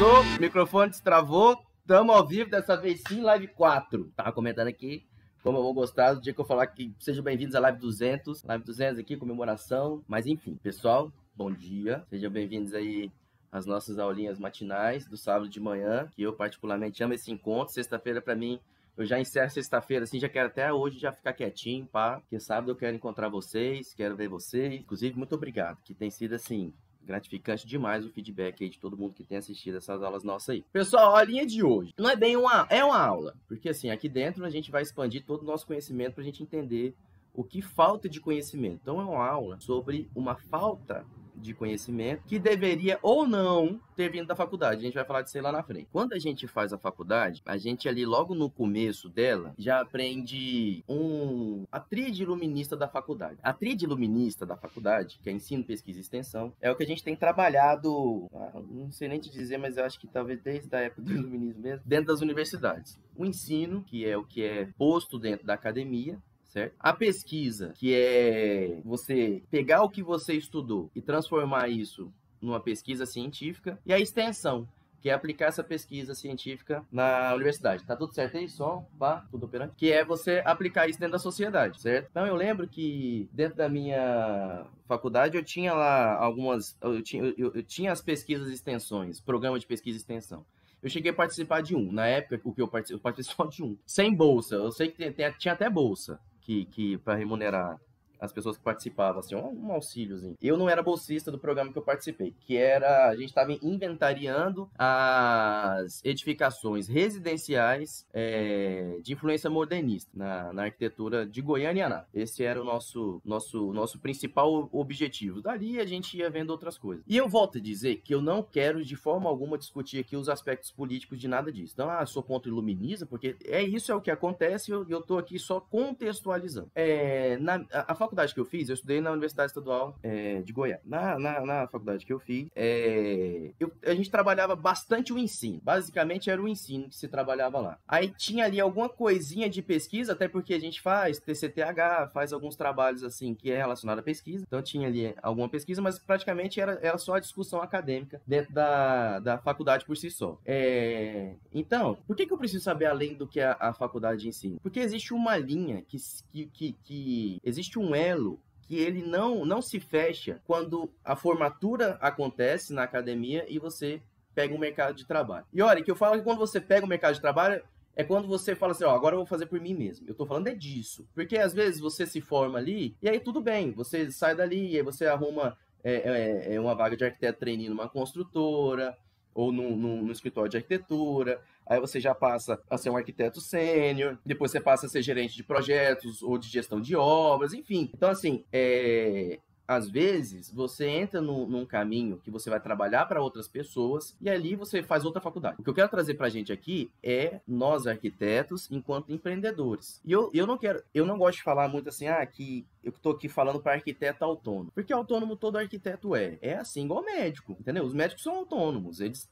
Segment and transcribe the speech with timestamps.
[0.00, 4.10] Começou, microfone destravou, tamo ao vivo, dessa vez sim, live 4.
[4.16, 5.04] Tava comentando aqui
[5.42, 8.42] como eu vou gostar do dia que eu falar que sejam bem-vindos à live 200.
[8.44, 10.02] Live 200 aqui, comemoração.
[10.08, 12.02] Mas enfim, pessoal, bom dia.
[12.08, 13.12] Sejam bem-vindos aí
[13.52, 17.74] às nossas aulinhas matinais do sábado de manhã, que eu particularmente amo esse encontro.
[17.74, 18.58] Sexta-feira, para mim,
[18.96, 22.20] eu já encerro sexta-feira, assim, já quero até hoje já ficar quietinho, pá.
[22.20, 24.80] Porque sábado eu quero encontrar vocês, quero ver vocês.
[24.80, 26.72] Inclusive, muito obrigado, que tem sido, assim,
[27.10, 30.64] gratificante demais o feedback aí de todo mundo que tem assistido essas aulas nossas aí.
[30.72, 34.08] Pessoal, a linha de hoje não é bem uma, é uma aula, porque assim, aqui
[34.08, 36.94] dentro a gente vai expandir todo o nosso conhecimento para a gente entender
[37.34, 38.80] o que falta de conhecimento.
[38.82, 41.06] Então é uma aula sobre uma falta
[41.40, 44.80] de conhecimento que deveria ou não ter vindo da faculdade.
[44.80, 45.88] A gente vai falar disso aí lá na frente.
[45.90, 50.84] Quando a gente faz a faculdade, a gente ali logo no começo dela já aprende
[50.88, 53.38] um a tríade iluminista da faculdade.
[53.42, 56.86] A tríade iluminista da faculdade, que é ensino, pesquisa e extensão, é o que a
[56.86, 60.74] gente tem trabalhado, ah, não sei nem te dizer, mas eu acho que talvez desde
[60.74, 62.98] a época do iluminismo mesmo, dentro das universidades.
[63.16, 66.18] O ensino, que é o que é posto dentro da academia,
[66.50, 66.74] certo?
[66.78, 73.06] A pesquisa, que é você pegar o que você estudou e transformar isso numa pesquisa
[73.06, 74.66] científica, e a extensão,
[75.00, 77.84] que é aplicar essa pesquisa científica na universidade.
[77.84, 78.48] Tá tudo certo aí?
[78.48, 79.72] Som, pá, tudo operando?
[79.76, 82.08] Que é você aplicar isso dentro da sociedade, certo?
[82.10, 86.76] Então eu lembro que dentro da minha faculdade eu tinha lá algumas.
[86.82, 90.44] Eu tinha, eu, eu tinha as pesquisas e extensões, programa de pesquisa e extensão.
[90.82, 91.92] Eu cheguei a participar de um.
[91.92, 93.76] Na época, o que eu participei, eu participei só de um.
[93.86, 94.56] Sem bolsa.
[94.56, 96.18] Eu sei que tem, tem, tinha até bolsa
[96.50, 97.76] que, que para remunerar
[98.20, 100.36] as pessoas que participavam, assim, um, auxíliozinho.
[100.42, 104.68] Eu não era bolsista do programa que eu participei, que era, a gente estava inventariando
[104.78, 112.04] as edificações residenciais é, de influência modernista na, na, arquitetura de Goiânia e Aná.
[112.12, 115.40] Esse era o nosso, nosso, nosso principal objetivo.
[115.40, 117.04] Dali a gente ia vendo outras coisas.
[117.08, 120.28] E eu volto a dizer que eu não quero de forma alguma discutir aqui os
[120.28, 121.72] aspectos políticos de nada disso.
[121.74, 124.86] Então, ah, sou contra o iluminismo, porque é isso é o que acontece e eu,
[124.88, 126.70] eu tô aqui só contextualizando.
[126.74, 130.52] É, na, a, a faculdade que eu fiz, eu estudei na Universidade Estadual é, de
[130.52, 130.80] Goiás.
[130.84, 135.60] Na, na, na, faculdade que eu fiz, é, eu, a gente trabalhava bastante o ensino.
[135.62, 137.78] Basicamente era o ensino que se trabalhava lá.
[137.86, 142.56] Aí tinha ali alguma coisinha de pesquisa, até porque a gente faz TCTH, faz alguns
[142.56, 144.44] trabalhos assim que é relacionado à pesquisa.
[144.46, 149.20] Então tinha ali alguma pesquisa, mas praticamente era, era só a discussão acadêmica dentro da,
[149.20, 150.38] da faculdade por si só.
[150.44, 154.58] É, então, por que, que eu preciso saber além do que a, a faculdade ensina?
[154.62, 155.96] Porque existe uma linha que,
[156.32, 161.98] que, que, que existe um elo que ele não, não se fecha quando a formatura
[162.00, 164.00] acontece na academia e você
[164.34, 165.44] pega um mercado de trabalho.
[165.52, 167.62] E olha, que eu falo que quando você pega o um mercado de trabalho,
[167.96, 170.08] é quando você fala assim, ó, agora eu vou fazer por mim mesmo.
[170.08, 171.06] Eu tô falando é disso.
[171.14, 174.76] Porque às vezes você se forma ali, e aí tudo bem, você sai dali, e
[174.76, 178.96] aí você arruma é, é, é uma vaga de arquiteto treinando numa construtora,
[179.34, 183.40] ou no, no, no, escritório de arquitetura, aí você já passa a ser um arquiteto
[183.40, 187.88] sênior, depois você passa a ser gerente de projetos ou de gestão de obras, enfim.
[187.94, 189.38] Então, assim, é,
[189.68, 194.28] às vezes, você entra no, num caminho que você vai trabalhar para outras pessoas e
[194.28, 195.58] ali você faz outra faculdade.
[195.60, 200.02] O que eu quero trazer para a gente aqui é nós arquitetos enquanto empreendedores.
[200.04, 202.90] E eu, eu não quero, eu não gosto de falar muito assim, ah, que eu
[202.90, 204.72] estou aqui falando para arquiteto autônomo.
[204.74, 206.36] Porque autônomo todo arquiteto é.
[206.42, 207.84] É assim igual médico, entendeu?
[207.84, 209.30] Os médicos são autônomos, eles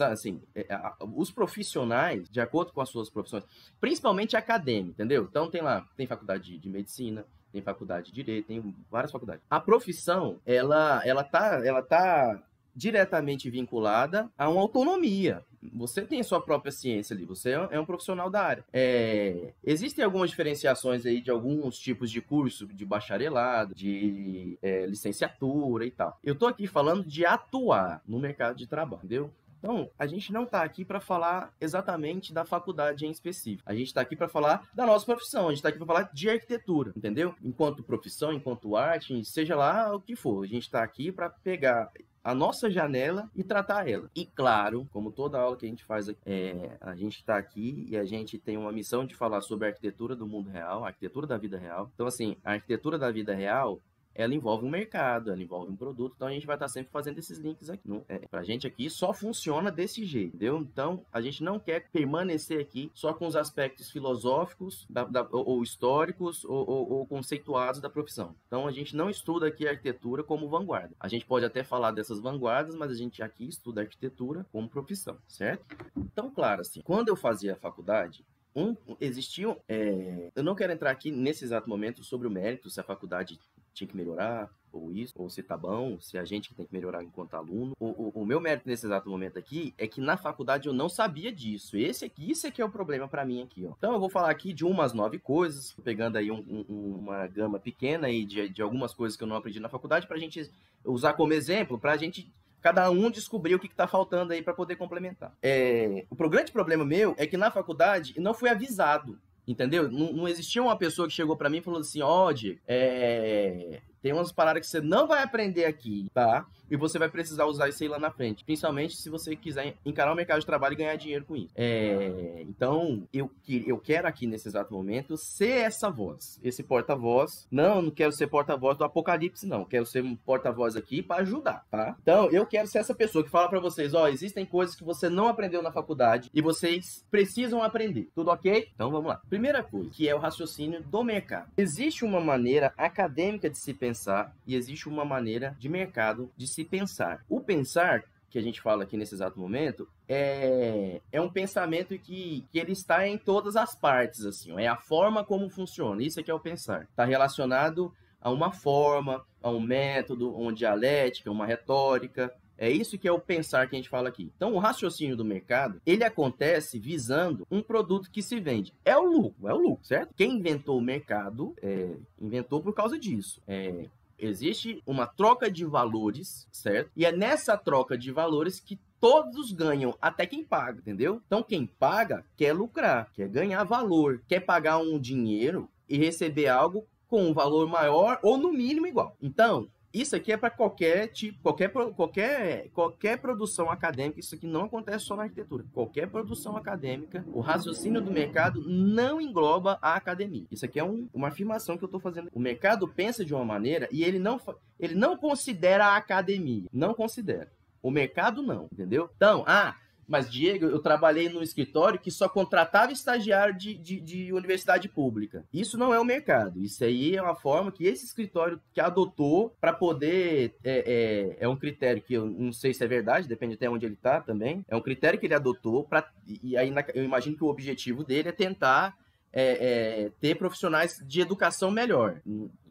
[0.00, 0.66] assim, é,
[1.14, 3.44] os profissionais, de acordo com as suas profissões,
[3.80, 5.26] principalmente acadêmico, entendeu?
[5.28, 9.42] Então tem lá, tem faculdade de medicina, tem faculdade de direito, tem várias faculdades.
[9.48, 12.42] A profissão, ela, ela tá, ela tá
[12.78, 15.42] diretamente vinculada a uma autonomia.
[15.74, 18.64] Você tem a sua própria ciência ali, você é um profissional da área.
[18.72, 25.84] É, existem algumas diferenciações aí de alguns tipos de curso, de bacharelado, de é, licenciatura
[25.84, 26.16] e tal.
[26.22, 29.32] Eu tô aqui falando de atuar no mercado de trabalho, entendeu?
[29.58, 33.68] Então, a gente não está aqui para falar exatamente da faculdade em específico.
[33.68, 35.46] A gente está aqui para falar da nossa profissão.
[35.46, 37.34] A gente está aqui para falar de arquitetura, entendeu?
[37.42, 40.44] Enquanto profissão, enquanto arte, seja lá o que for.
[40.44, 41.90] A gente está aqui para pegar
[42.22, 44.10] a nossa janela e tratar ela.
[44.14, 47.86] E claro, como toda aula que a gente faz aqui, é, a gente está aqui
[47.88, 50.88] e a gente tem uma missão de falar sobre a arquitetura do mundo real, a
[50.88, 51.90] arquitetura da vida real.
[51.94, 53.80] Então, assim, a arquitetura da vida real
[54.18, 57.18] ela envolve um mercado, ela envolve um produto, então a gente vai estar sempre fazendo
[57.18, 57.88] esses links aqui.
[57.88, 60.58] Não, é, pra gente aqui só funciona desse jeito, entendeu?
[60.58, 65.48] Então a gente não quer permanecer aqui só com os aspectos filosóficos da, da, ou,
[65.48, 68.34] ou, históricos ou, ou, ou, conceituados da profissão.
[68.48, 70.96] Então a gente não estuda aqui a arquitetura como vanguarda.
[70.98, 74.68] A gente pode até falar dessas vanguardas, mas a gente aqui estuda a arquitetura como
[74.68, 75.64] profissão, certo?
[75.96, 78.24] Então, claro, assim, quando eu fazia a faculdade,
[78.58, 79.56] um, existiam.
[79.68, 83.38] É, eu não quero entrar aqui nesse exato momento sobre o mérito, se a faculdade
[83.78, 86.72] tinha que melhorar ou isso, ou se tá bom, se a gente que tem que
[86.72, 87.74] melhorar enquanto aluno.
[87.80, 90.88] O, o, o, meu mérito nesse exato momento aqui é que na faculdade eu não
[90.88, 91.76] sabia disso.
[91.76, 93.72] Esse aqui, isso aqui é o problema para mim aqui, ó.
[93.76, 97.58] Então eu vou falar aqui de umas nove coisas, pegando aí um, um, uma gama
[97.58, 100.50] pequena aí de, de algumas coisas que eu não aprendi na faculdade pra gente
[100.84, 102.30] usar como exemplo, pra gente
[102.60, 105.32] cada um descobrir o que está faltando aí para poder complementar.
[105.42, 109.18] É, o grande problema meu é que na faculdade não fui avisado.
[109.48, 109.90] Entendeu?
[109.90, 112.34] Não, não existia uma pessoa que chegou para mim e falou assim: ó, oh,
[112.66, 116.46] é, tem umas paradas que você não vai aprender aqui, tá?
[116.70, 118.44] E você vai precisar usar isso aí lá na frente.
[118.44, 121.52] Principalmente se você quiser encarar o mercado de trabalho e ganhar dinheiro com isso.
[121.56, 127.46] É, então, eu, eu quero aqui nesse exato momento ser essa voz, esse porta-voz.
[127.50, 129.64] Não, não quero ser porta-voz do apocalipse, não.
[129.64, 131.96] Quero ser um porta-voz aqui para ajudar, tá?
[132.02, 135.08] Então, eu quero ser essa pessoa que fala para vocês: ó, existem coisas que você
[135.08, 138.10] não aprendeu na faculdade e vocês precisam aprender.
[138.14, 138.68] Tudo ok?
[138.74, 139.22] Então vamos lá.
[139.28, 141.50] Primeira coisa, que é o raciocínio do mercado.
[141.56, 146.46] Existe uma maneira acadêmica de se pensar pensar e existe uma maneira de mercado de
[146.46, 147.24] se pensar.
[147.28, 152.44] O pensar que a gente fala aqui nesse exato momento é, é um pensamento que,
[152.50, 156.22] que ele está em todas as partes, assim, é a forma como funciona, isso é
[156.22, 156.82] que é o pensar.
[156.82, 162.98] Está relacionado a uma forma, a um método, a uma dialética, uma retórica, é isso
[162.98, 164.32] que é o pensar que a gente fala aqui.
[164.36, 168.74] Então, o raciocínio do mercado, ele acontece visando um produto que se vende.
[168.84, 170.12] É o lucro, é o lucro, certo?
[170.16, 173.40] Quem inventou o mercado, é, inventou por causa disso.
[173.46, 173.86] É,
[174.18, 176.90] existe uma troca de valores, certo?
[176.96, 181.22] E é nessa troca de valores que todos ganham, até quem paga, entendeu?
[181.26, 186.84] Então, quem paga quer lucrar, quer ganhar valor, quer pagar um dinheiro e receber algo
[187.06, 189.16] com um valor maior ou no mínimo igual.
[189.22, 194.20] Então, isso aqui é para qualquer tipo, qualquer, qualquer, qualquer produção acadêmica.
[194.20, 195.64] Isso aqui não acontece só na arquitetura.
[195.72, 200.46] Qualquer produção acadêmica, o raciocínio do mercado não engloba a academia.
[200.50, 202.28] Isso aqui é um, uma afirmação que eu estou fazendo.
[202.32, 204.40] O mercado pensa de uma maneira e ele não,
[204.78, 206.68] ele não considera a academia.
[206.72, 207.50] Não considera.
[207.82, 209.08] O mercado não, entendeu?
[209.16, 209.76] Então, ah,
[210.08, 215.44] mas, Diego, eu trabalhei num escritório que só contratava estagiário de, de, de, universidade pública.
[215.52, 216.58] Isso não é o mercado.
[216.62, 220.54] Isso aí é uma forma que esse escritório que adotou para poder.
[220.64, 223.84] É, é, é, um critério que eu não sei se é verdade, depende até onde
[223.84, 224.64] ele está também.
[224.66, 226.08] É um critério que ele adotou para.
[226.42, 228.96] E aí eu imagino que o objetivo dele é tentar
[229.30, 232.22] é, é, ter profissionais de educação melhor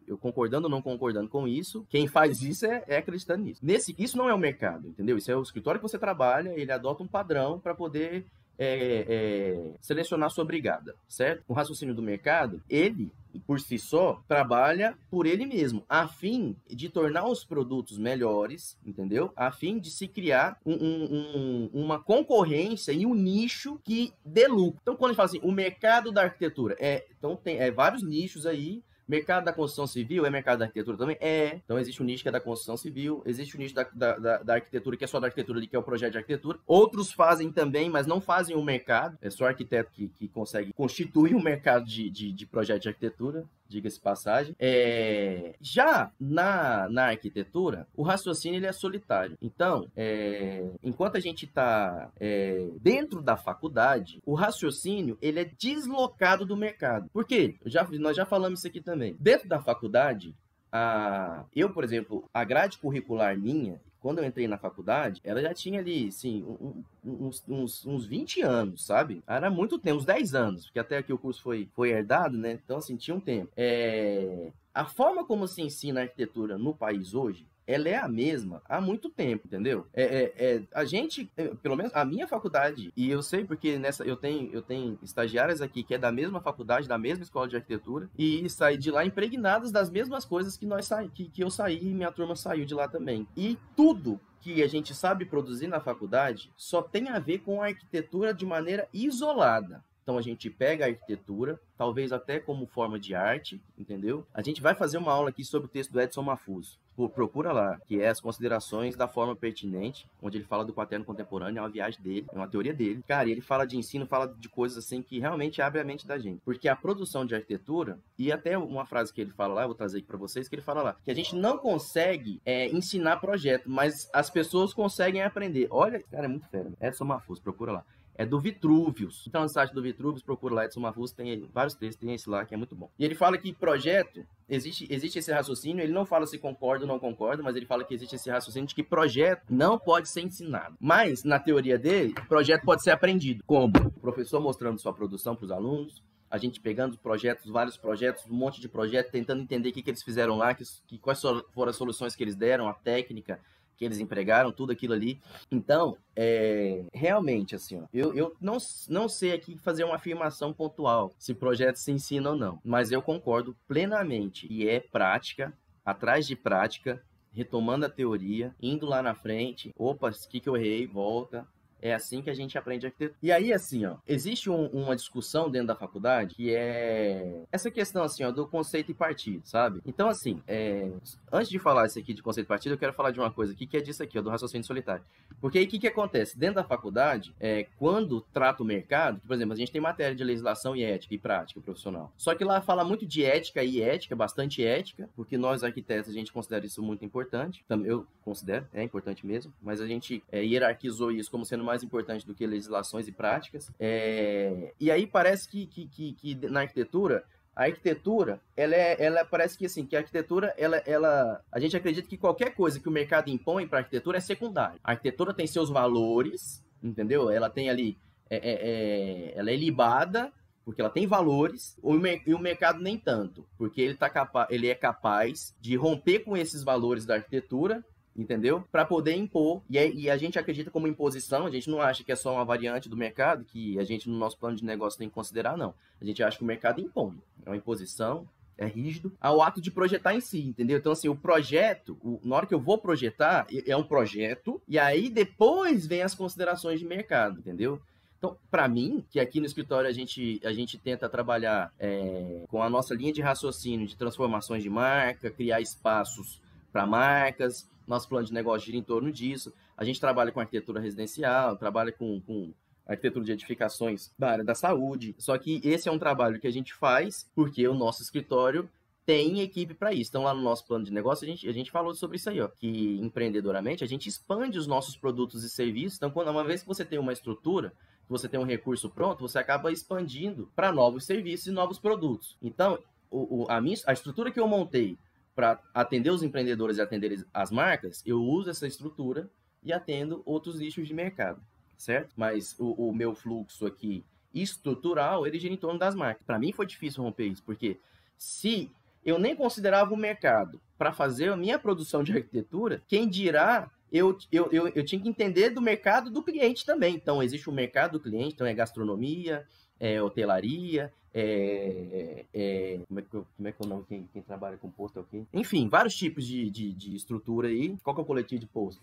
[0.07, 3.59] eu concordando ou não concordando com isso, quem faz isso é, é acreditando nisso.
[3.63, 5.17] Nesse, isso não é o mercado, entendeu?
[5.17, 8.25] Isso é o escritório que você trabalha, ele adota um padrão para poder
[8.57, 11.43] é, é, selecionar sua brigada, certo?
[11.47, 13.11] O raciocínio do mercado, ele,
[13.45, 19.31] por si só, trabalha por ele mesmo, a fim de tornar os produtos melhores, entendeu?
[19.35, 24.47] A fim de se criar um, um, um, uma concorrência e um nicho que dê
[24.47, 24.79] lucro.
[24.81, 28.01] Então, quando a gente fala assim, o mercado da arquitetura, é, então tem é, vários
[28.01, 31.17] nichos aí Mercado da construção civil é mercado da arquitetura também?
[31.19, 31.61] É.
[31.63, 34.37] Então existe o nicho que é da construção civil, existe o nicho da, da, da,
[34.43, 36.59] da arquitetura, que é só da arquitetura ali, que é o projeto de arquitetura.
[36.65, 39.17] Outros fazem também, mas não fazem o mercado.
[39.21, 43.45] É só arquiteto que, que consegue constituir um mercado de, de, de projeto de arquitetura
[43.67, 44.55] diga-se passagem.
[44.59, 45.55] É...
[45.61, 49.37] Já na, na arquitetura, o raciocínio ele é solitário.
[49.41, 50.65] Então, é...
[50.83, 52.67] enquanto a gente está é...
[52.81, 57.09] dentro da faculdade, o raciocínio ele é deslocado do mercado.
[57.11, 57.55] Por quê?
[57.65, 59.15] Já, nós já falamos isso aqui também.
[59.19, 60.35] Dentro da faculdade,
[60.71, 61.45] a...
[61.55, 65.79] eu, por exemplo, a grade curricular minha, quando eu entrei na faculdade, ela já tinha
[65.79, 69.23] ali, sim, um, uns, uns, uns 20 anos, sabe?
[69.27, 72.59] Era muito tempo, uns 10 anos, porque até aqui o curso foi, foi herdado, né?
[72.63, 73.51] Então, assim, tinha um tempo.
[73.57, 74.51] É...
[74.73, 79.09] A forma como se ensina arquitetura no país hoje ela é a mesma há muito
[79.09, 79.85] tempo, entendeu?
[79.93, 83.77] É, é, é, a gente, é, pelo menos a minha faculdade, e eu sei porque
[83.77, 87.47] nessa eu tenho, eu tenho estagiárias aqui que é da mesma faculdade, da mesma escola
[87.47, 91.43] de arquitetura, e saí de lá impregnadas das mesmas coisas que nós saí, que, que
[91.43, 93.27] eu saí e minha turma saiu de lá também.
[93.35, 97.65] E tudo que a gente sabe produzir na faculdade só tem a ver com a
[97.65, 99.83] arquitetura de maneira isolada.
[100.03, 104.25] Então a gente pega a arquitetura, talvez até como forma de arte, entendeu?
[104.33, 106.79] A gente vai fazer uma aula aqui sobre o texto do Edson Mafuso.
[107.13, 111.59] Procura lá, que é as considerações da forma pertinente, onde ele fala do quaterno contemporâneo,
[111.59, 113.03] é uma viagem dele, é uma teoria dele.
[113.07, 116.17] Cara, ele fala de ensino, fala de coisas assim que realmente abre a mente da
[116.17, 116.41] gente.
[116.43, 119.75] Porque a produção de arquitetura, e até uma frase que ele fala lá, eu vou
[119.75, 123.17] trazer aqui para vocês, que ele fala lá, que a gente não consegue é, ensinar
[123.17, 125.67] projeto, mas as pessoas conseguem aprender.
[125.69, 126.73] Olha, cara, é muito fera.
[126.81, 127.85] Edson Mafuso, procura lá
[128.17, 129.25] é do Vitruvius.
[129.27, 132.45] Então, no site do Vitruvius, procura lá, Edson Mafus, tem vários textos, tem esse lá,
[132.45, 132.89] que é muito bom.
[132.97, 136.87] E ele fala que projeto, existe, existe esse raciocínio, ele não fala se concorda ou
[136.87, 140.21] não concorda, mas ele fala que existe esse raciocínio de que projeto não pode ser
[140.21, 140.75] ensinado.
[140.79, 143.43] Mas, na teoria dele, projeto pode ser aprendido.
[143.45, 143.73] Como?
[143.77, 148.25] O professor mostrando sua produção para os alunos, a gente pegando os projetos, vários projetos,
[148.29, 151.21] um monte de projetos, tentando entender o que, que eles fizeram lá, que, que, quais
[151.21, 153.39] foram as soluções que eles deram, a técnica
[153.77, 155.21] que eles empregaram, tudo aquilo ali.
[155.51, 158.57] Então, é, realmente, assim, ó, eu, eu não,
[158.89, 163.01] não sei aqui fazer uma afirmação pontual se projeto se ensina ou não, mas eu
[163.01, 165.53] concordo plenamente e é prática,
[165.85, 170.57] atrás de prática, retomando a teoria, indo lá na frente, opa, o que, que eu
[170.57, 171.47] errei, volta,
[171.81, 173.17] é assim que a gente aprende arquitetura.
[173.21, 178.03] E aí, assim, ó, existe um, uma discussão dentro da faculdade que é essa questão,
[178.03, 179.81] assim, ó, do conceito e partido, sabe?
[179.85, 180.91] Então, assim, é...
[181.31, 183.53] antes de falar isso aqui de conceito e partido, eu quero falar de uma coisa
[183.53, 185.03] aqui que é disso aqui, ó, do raciocínio solitário.
[185.39, 186.37] Porque aí, o que, que acontece?
[186.37, 190.23] Dentro da faculdade, é, quando trata o mercado, por exemplo, a gente tem matéria de
[190.23, 192.11] legislação e ética e prática profissional.
[192.17, 196.13] Só que lá fala muito de ética e ética, bastante ética, porque nós arquitetos, a
[196.13, 197.63] gente considera isso muito importante.
[197.85, 202.25] Eu considero, é importante mesmo, mas a gente é, hierarquizou isso como sendo mais importante
[202.25, 203.71] do que legislações e práticas.
[203.79, 204.73] É...
[204.79, 207.23] E aí parece que, que, que, que, na arquitetura
[207.55, 211.75] a arquitetura, ela, é, ela parece que assim, que a arquitetura, ela, ela, a gente
[211.75, 214.79] acredita que qualquer coisa que o mercado impõe para a arquitetura é secundária.
[214.83, 217.31] A arquitetura tem seus valores, entendeu?
[217.31, 217.97] Ela tem ali,
[218.29, 220.31] é, é, é ela é libada
[220.67, 221.77] porque ela tem valores,
[222.25, 226.35] e o mercado nem tanto, porque ele, tá capa ele é capaz de romper com
[226.35, 227.85] esses valores da arquitetura
[228.17, 228.63] entendeu?
[228.71, 229.61] Para poder impor.
[229.69, 232.33] E, é, e, a gente acredita como imposição, a gente não acha que é só
[232.33, 235.57] uma variante do mercado, que a gente, no nosso plano de negócio, tem que considerar,
[235.57, 235.73] não.
[236.01, 237.17] A gente acha que o mercado impõe.
[237.45, 240.77] É uma imposição, é rígido, ao ato de projetar em si, entendeu?
[240.77, 244.79] Então, assim, o projeto, o, na hora que eu vou projetar, é um projeto, e
[244.79, 247.79] aí depois vem as considerações de mercado, entendeu?
[248.17, 252.63] Então, para mim, que aqui no escritório a gente, a gente tenta trabalhar é, com
[252.63, 258.25] a nossa linha de raciocínio de transformações de marca, criar espaços para marcas, nosso plano
[258.25, 259.53] de negócio gira em torno disso.
[259.75, 262.53] A gente trabalha com arquitetura residencial, trabalha com, com
[262.85, 265.15] arquitetura de edificações da área da saúde.
[265.17, 268.69] Só que esse é um trabalho que a gente faz porque o nosso escritório
[269.05, 270.11] tem equipe para isso.
[270.11, 272.41] Então, lá no nosso plano de negócio, a gente, a gente falou sobre isso aí,
[272.41, 275.97] ó, que empreendedoramente a gente expande os nossos produtos e serviços.
[275.97, 277.69] Então, quando uma vez que você tem uma estrutura,
[278.05, 282.35] que você tem um recurso pronto, você acaba expandindo para novos serviços e novos produtos.
[282.41, 282.79] Então,
[283.09, 284.97] o, o, a, minha, a estrutura que eu montei
[285.37, 289.29] para atender os empreendedores e atender as marcas, eu uso essa estrutura
[289.61, 291.39] e atendo outros nichos de mercado,
[291.77, 292.11] certo?
[292.17, 294.03] Mas o, o meu fluxo aqui
[294.33, 296.25] estrutural, ele gira em torno das marcas.
[296.25, 297.79] Para mim foi difícil romper isso, porque
[298.17, 298.71] se
[299.05, 304.17] eu nem considerava o mercado para fazer a minha produção de arquitetura, quem dirá eu,
[304.31, 306.95] eu, eu, eu tinha que entender do mercado do cliente também.
[306.95, 309.45] Então, existe o mercado do cliente, então é gastronomia,
[309.79, 314.21] é hotelaria, é, é, como, é que, como é que é o nome quem, quem
[314.21, 315.25] trabalha com posto aqui?
[315.33, 317.75] Enfim, vários tipos de, de, de, estrutura aí.
[317.83, 318.79] Qual que é o coletivo de posto?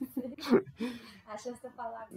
[1.28, 2.08] A chance de falar.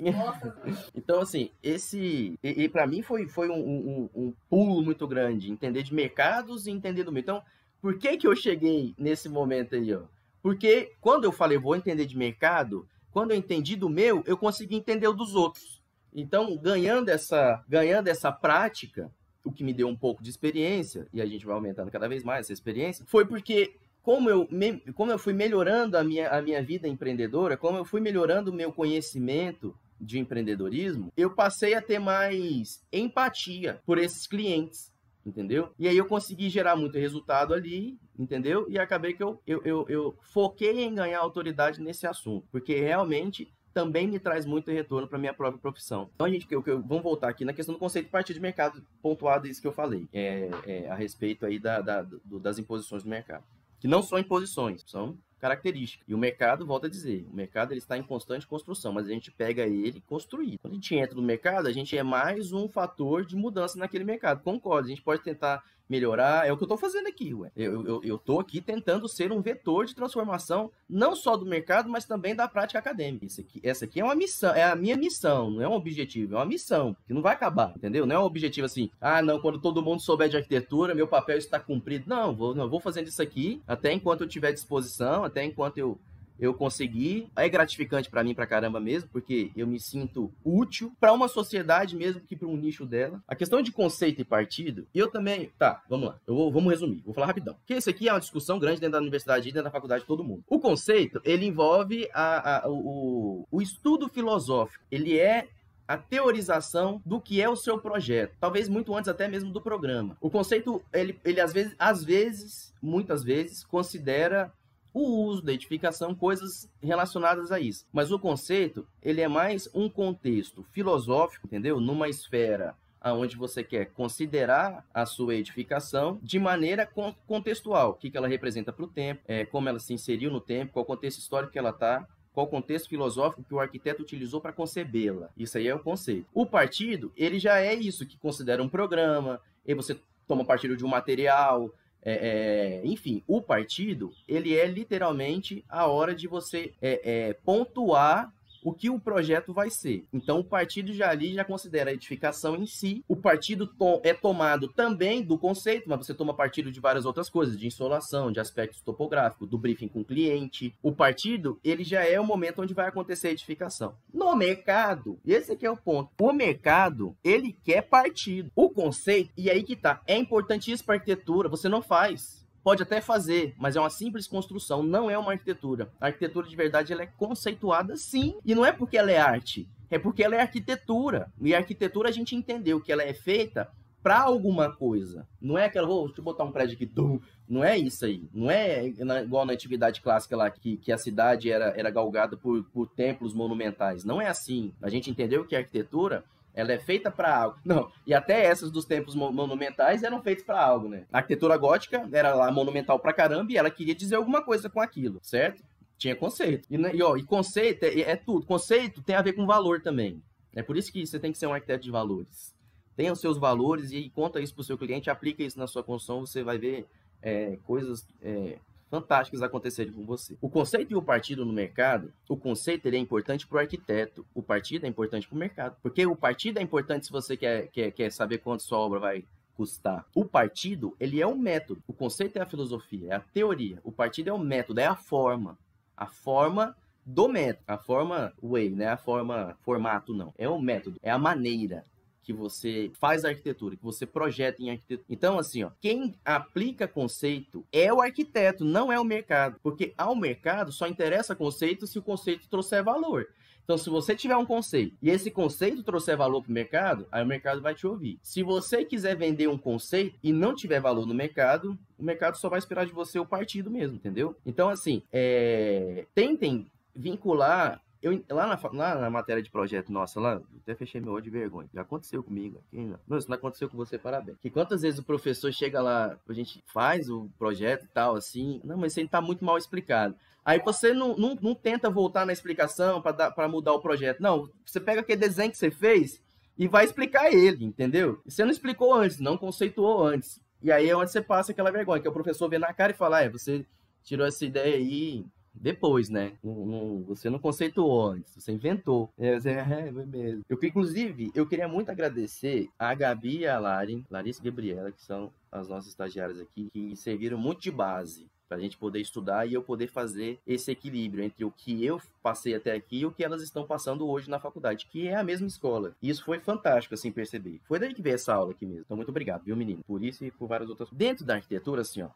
[0.95, 2.37] então, assim, esse.
[2.43, 5.51] E, e para mim foi, foi um, um, um, pulo muito grande.
[5.51, 7.21] Entender de mercados e entender do meio.
[7.21, 7.43] Então,
[7.79, 10.01] por que, que eu cheguei nesse momento aí, ó?
[10.41, 14.75] Porque quando eu falei, vou entender de mercado, quando eu entendi do meu, eu consegui
[14.75, 15.76] entender o dos outros.
[16.19, 19.11] Então, ganhando essa, ganhando essa prática,
[19.43, 22.23] o que me deu um pouco de experiência, e a gente vai aumentando cada vez
[22.23, 24.49] mais essa experiência, foi porque como eu,
[24.95, 28.53] como eu fui melhorando a minha, a minha vida empreendedora, como eu fui melhorando o
[28.53, 34.91] meu conhecimento de empreendedorismo, eu passei a ter mais empatia por esses clientes,
[35.23, 35.69] entendeu?
[35.77, 38.65] E aí eu consegui gerar muito resultado ali, entendeu?
[38.67, 43.51] E acabei que eu, eu, eu, eu foquei em ganhar autoridade nesse assunto, porque realmente
[43.77, 46.09] também me traz muito retorno para minha própria profissão.
[46.15, 48.41] Então, a gente, eu, eu, vamos voltar aqui na questão do conceito de partido de
[48.41, 52.57] mercado, pontuado isso que eu falei, é, é, a respeito aí da, da do, das
[52.57, 53.43] imposições do mercado.
[53.79, 56.03] Que não são imposições, são características.
[56.07, 59.11] E o mercado, volta a dizer, o mercado ele está em constante construção, mas a
[59.11, 60.57] gente pega ele construído.
[60.57, 64.03] Quando a gente entra no mercado, a gente é mais um fator de mudança naquele
[64.03, 64.41] mercado.
[64.41, 66.47] Concordo, a gente pode tentar melhorar.
[66.47, 67.51] É o que eu estou fazendo aqui, ué.
[67.55, 72.05] Eu, eu, eu aqui tentando ser um vetor de transformação, não só do mercado, mas
[72.05, 73.25] também da prática acadêmica.
[73.25, 76.35] Isso aqui, essa aqui é uma missão, é a minha missão, não é um objetivo,
[76.35, 78.05] é uma missão, que não vai acabar, entendeu?
[78.05, 81.37] Não é um objetivo assim, ah, não, quando todo mundo souber de arquitetura, meu papel
[81.37, 82.05] está cumprido.
[82.07, 85.99] Não, vou, não, vou fazendo isso aqui até enquanto eu tiver disposição, até enquanto eu
[86.39, 87.29] eu consegui.
[87.35, 91.95] É gratificante para mim pra caramba mesmo, porque eu me sinto útil para uma sociedade
[91.95, 93.21] mesmo que para um nicho dela.
[93.27, 95.51] A questão de conceito e partido, eu também.
[95.57, 96.19] Tá, vamos lá.
[96.27, 97.01] Eu vou, vamos resumir.
[97.05, 97.55] Vou falar rapidão.
[97.55, 100.07] Porque isso aqui é uma discussão grande dentro da universidade e dentro da faculdade de
[100.07, 100.43] todo mundo.
[100.47, 104.83] O conceito, ele envolve a, a, o, o estudo filosófico.
[104.91, 105.47] Ele é
[105.87, 110.17] a teorização do que é o seu projeto, talvez muito antes até mesmo do programa.
[110.19, 114.51] O conceito, ele, ele às vezes, às vezes, muitas vezes, considera
[114.97, 117.85] o uso da edificação, coisas relacionadas a isso.
[117.91, 121.79] Mas o conceito, ele é mais um contexto filosófico, entendeu?
[121.79, 126.89] Numa esfera aonde você quer considerar a sua edificação de maneira
[127.25, 130.41] contextual, o que, que ela representa para o tempo, é, como ela se inseriu no
[130.41, 134.53] tempo, qual contexto histórico que ela está, qual contexto filosófico que o arquiteto utilizou para
[134.53, 135.29] concebê-la.
[135.37, 136.27] Isso aí é o conceito.
[136.33, 140.85] O partido, ele já é isso, que considera um programa, e você toma partido de
[140.85, 147.27] um material, é, é, enfim, o partido, ele é literalmente a hora de você é,
[147.29, 148.33] é pontuar
[148.63, 150.05] o que o projeto vai ser.
[150.13, 153.03] Então, o partido já ali já considera a edificação em si.
[153.07, 157.29] O partido to é tomado também do conceito, mas você toma partido de várias outras
[157.29, 160.75] coisas, de insolação, de aspectos topográficos, do briefing com o cliente.
[160.81, 163.95] O partido, ele já é o momento onde vai acontecer a edificação.
[164.13, 166.11] No mercado, esse aqui é o ponto.
[166.19, 168.51] O mercado, ele quer partido.
[168.55, 172.36] O conceito, e aí que tá, é importantíssimo para arquitetura, você não faz
[172.67, 175.89] pode até fazer, mas é uma simples construção, não é uma arquitetura.
[176.01, 179.65] A arquitetura de verdade ela é conceituada sim, e não é porque ela é arte,
[179.89, 181.31] é porque ela é arquitetura.
[181.39, 183.71] E a arquitetura a gente entendeu que ela é feita
[184.03, 185.25] para alguma coisa.
[185.39, 187.21] Não é aquela, oh, deixa eu botar um prédio aqui, tum.
[187.47, 188.27] não é isso aí.
[188.33, 192.65] Não é igual na atividade clássica lá, que, que a cidade era, era galgada por,
[192.65, 194.03] por templos monumentais.
[194.03, 194.73] Não é assim.
[194.81, 196.25] A gente entendeu que a arquitetura
[196.57, 197.59] ela é feita para algo.
[197.63, 201.05] Não, e até essas dos templos monumentais eram feitas para algo, né?
[201.13, 204.81] A arquitetura gótica era lá monumental pra caramba e ela queria dizer alguma coisa com
[204.81, 205.63] aquilo, certo?
[205.99, 206.67] Tinha conceito.
[206.67, 208.43] E, né, e, ó, e conceito é, é tudo.
[208.43, 210.19] Conceito tem a ver com valor também.
[210.55, 212.55] É por isso que você tem que ser um arquiteto de valores.
[212.95, 215.83] Tenha os seus valores e conta isso para o seu cliente, aplica isso na sua
[215.83, 216.87] construção, você vai ver
[217.21, 218.57] é, coisas é,
[218.89, 220.37] fantásticas acontecerem com você.
[220.41, 224.25] O conceito e o partido no mercado, o conceito ele é importante para o arquiteto,
[224.33, 225.77] o partido é importante para o mercado.
[225.81, 229.25] Porque o partido é importante se você quer, quer, quer saber quanto sua obra vai
[229.55, 230.05] custar.
[230.13, 231.81] O partido, ele é um método.
[231.87, 233.79] O conceito é a filosofia, é a teoria.
[233.83, 235.57] O partido é o método, é a forma.
[235.95, 237.63] A forma do método.
[237.67, 238.87] A forma way, né?
[238.87, 240.33] A forma formato, não.
[240.37, 241.83] É o método, é a maneira
[242.27, 245.05] que você faz arquitetura, que você projeta em arquitetura.
[245.09, 249.57] Então, assim, ó, quem aplica conceito é o arquiteto, não é o mercado.
[249.63, 253.29] Porque ao mercado só interessa conceito se o conceito trouxer valor.
[253.63, 257.23] Então, se você tiver um conceito e esse conceito trouxer valor para o mercado, aí
[257.23, 258.19] o mercado vai te ouvir.
[258.21, 262.49] Se você quiser vender um conceito e não tiver valor no mercado, o mercado só
[262.49, 264.35] vai esperar de você o partido mesmo, entendeu?
[264.45, 266.05] Então, assim, é...
[266.13, 271.13] tentem vincular eu, lá, na, lá na matéria de projeto nossa, lá, até fechei meu
[271.13, 271.69] olho de vergonha.
[271.73, 272.99] Já aconteceu comigo aqui, não.
[273.07, 274.37] não, isso não aconteceu com você, parabéns.
[274.39, 278.61] Que quantas vezes o professor chega lá, a gente faz o projeto e tal, assim,
[278.63, 280.15] não, mas isso aí tá muito mal explicado.
[280.45, 284.21] Aí você não, não, não tenta voltar na explicação para mudar o projeto.
[284.21, 286.21] Não, você pega aquele desenho que você fez
[286.57, 288.21] e vai explicar ele, entendeu?
[288.25, 290.39] Você não explicou antes, não conceituou antes.
[290.61, 292.95] E aí é onde você passa aquela vergonha, que o professor vê na cara e
[292.95, 293.65] fala, ah, é, você
[294.03, 295.25] tirou essa ideia aí,
[295.61, 296.33] depois, né?
[296.43, 299.09] Não, não, você não conceituou antes, você inventou.
[299.17, 300.43] É, é, foi mesmo.
[300.49, 305.01] Eu, inclusive, eu queria muito agradecer a Gabi e a Lari, Larissa e Gabriela, que
[305.01, 309.45] são as nossas estagiárias aqui, que serviram muito de base para a gente poder estudar
[309.45, 313.11] e eu poder fazer esse equilíbrio entre o que eu passei até aqui e o
[313.11, 315.93] que elas estão passando hoje na faculdade, que é a mesma escola.
[316.01, 317.59] E isso foi fantástico, assim, perceber.
[317.65, 318.83] Foi daí que veio essa aula aqui mesmo.
[318.85, 319.83] Então, muito obrigado, viu, menino?
[319.85, 320.89] Por isso e por várias outras.
[320.91, 322.09] Dentro da arquitetura, assim, ó,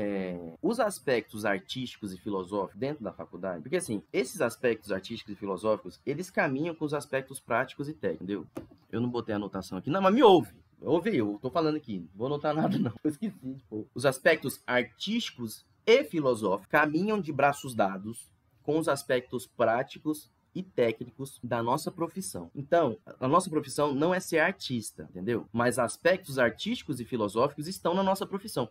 [0.00, 5.36] é, os aspectos artísticos e filosóficos dentro da faculdade, porque assim, esses aspectos artísticos e
[5.36, 8.46] filosóficos, eles caminham com os aspectos práticos e técnicos, entendeu?
[8.92, 10.54] Eu não botei a anotação aqui, não, mas me ouve.
[10.80, 13.34] Ouve, eu tô falando aqui, não vou anotar nada não, eu esqueci.
[13.56, 18.30] Tipo, os aspectos artísticos e filosóficos caminham de braços dados
[18.62, 22.50] com os aspectos práticos e técnicos da nossa profissão.
[22.54, 25.46] Então, a nossa profissão não é ser artista, entendeu?
[25.52, 28.68] Mas aspectos artísticos e filosóficos estão na nossa profissão.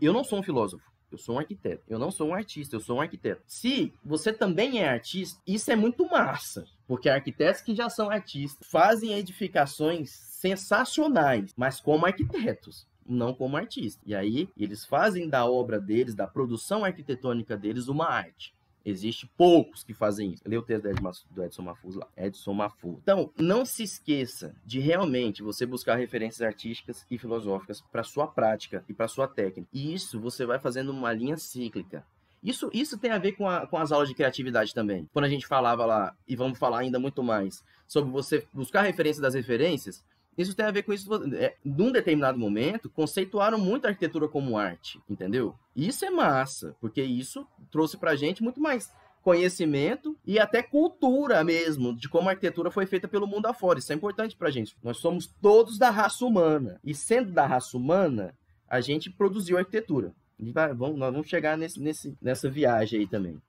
[0.00, 0.90] Eu não sou um filósofo.
[1.10, 1.82] Eu sou um arquiteto.
[1.88, 3.42] Eu não sou um artista, eu sou um arquiteto.
[3.46, 6.64] Se você também é artista, isso é muito massa.
[6.86, 14.02] Porque arquitetos que já são artistas fazem edificações sensacionais, mas como arquitetos não como artistas.
[14.06, 18.54] E aí eles fazem da obra deles, da produção arquitetônica deles, uma arte.
[18.84, 20.42] Existe poucos que fazem isso.
[20.46, 20.88] Lê o texto
[21.30, 22.08] do Edson Mafuz lá.
[22.16, 22.98] Edson Mafuz.
[23.02, 28.84] Então, não se esqueça de realmente você buscar referências artísticas e filosóficas para sua prática
[28.88, 29.68] e para sua técnica.
[29.72, 32.04] E isso você vai fazendo uma linha cíclica.
[32.42, 35.06] Isso, isso tem a ver com, a, com as aulas de criatividade também.
[35.12, 39.20] Quando a gente falava lá, e vamos falar ainda muito mais, sobre você buscar referência
[39.20, 40.02] das referências,
[40.40, 41.08] isso tem a ver com isso.
[41.34, 45.54] É, num determinado momento, conceituaram muito a arquitetura como arte, entendeu?
[45.74, 51.94] Isso é massa, porque isso trouxe pra gente muito mais conhecimento e até cultura mesmo
[51.94, 53.78] de como a arquitetura foi feita pelo mundo afora.
[53.78, 54.76] Isso é importante pra gente.
[54.82, 56.80] Nós somos todos da raça humana.
[56.82, 58.34] E sendo da raça humana,
[58.68, 60.12] a gente produziu arquitetura.
[60.38, 63.40] Vai, vamos, nós vamos chegar nesse, nesse, nessa viagem aí também.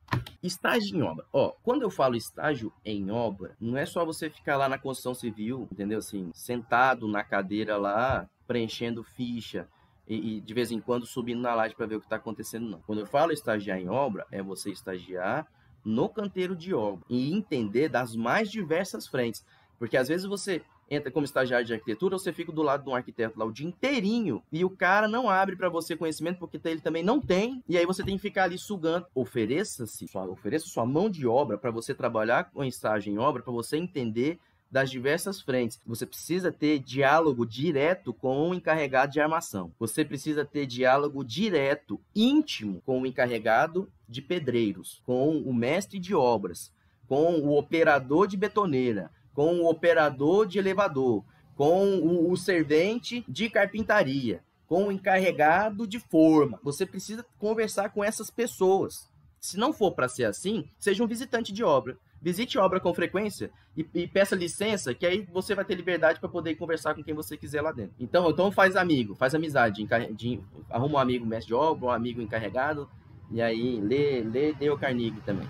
[0.41, 1.25] Estágio em obra.
[1.31, 5.13] Ó, quando eu falo estágio em obra, não é só você ficar lá na construção
[5.13, 5.99] civil, entendeu?
[5.99, 9.67] Assim, sentado na cadeira lá, preenchendo ficha
[10.07, 12.67] e, e de vez em quando subindo na laje para ver o que está acontecendo,
[12.67, 12.81] não.
[12.81, 15.47] Quando eu falo estagiar em obra, é você estagiar
[15.85, 19.45] no canteiro de obra e entender das mais diversas frentes.
[19.77, 22.95] Porque às vezes você entra como estagiário de arquitetura, você fica do lado de um
[22.95, 26.81] arquiteto lá o dia inteirinho e o cara não abre para você conhecimento porque ele
[26.81, 29.07] também não tem, e aí você tem que ficar ali sugando.
[29.15, 33.77] Ofereça-se, ofereça sua mão de obra para você trabalhar com estágio em obra, para você
[33.77, 34.37] entender
[34.69, 35.79] das diversas frentes.
[35.85, 39.71] Você precisa ter diálogo direto com o encarregado de armação.
[39.77, 46.15] Você precisa ter diálogo direto, íntimo, com o encarregado de pedreiros, com o mestre de
[46.15, 46.71] obras,
[47.07, 51.23] com o operador de betoneira, com o operador de elevador,
[51.55, 56.59] com o, o servente de carpintaria, com o encarregado de forma.
[56.63, 59.09] Você precisa conversar com essas pessoas.
[59.39, 61.97] Se não for para ser assim, seja um visitante de obra.
[62.21, 66.29] Visite obra com frequência e, e, peça licença, que aí você vai ter liberdade para
[66.29, 67.95] poder conversar com quem você quiser lá dentro.
[67.99, 70.39] Então, então faz amigo, faz amizade, de,
[70.69, 72.87] arruma um amigo mestre de obra, um amigo encarregado,
[73.31, 75.47] e aí lê, lê Dale Carnegie também.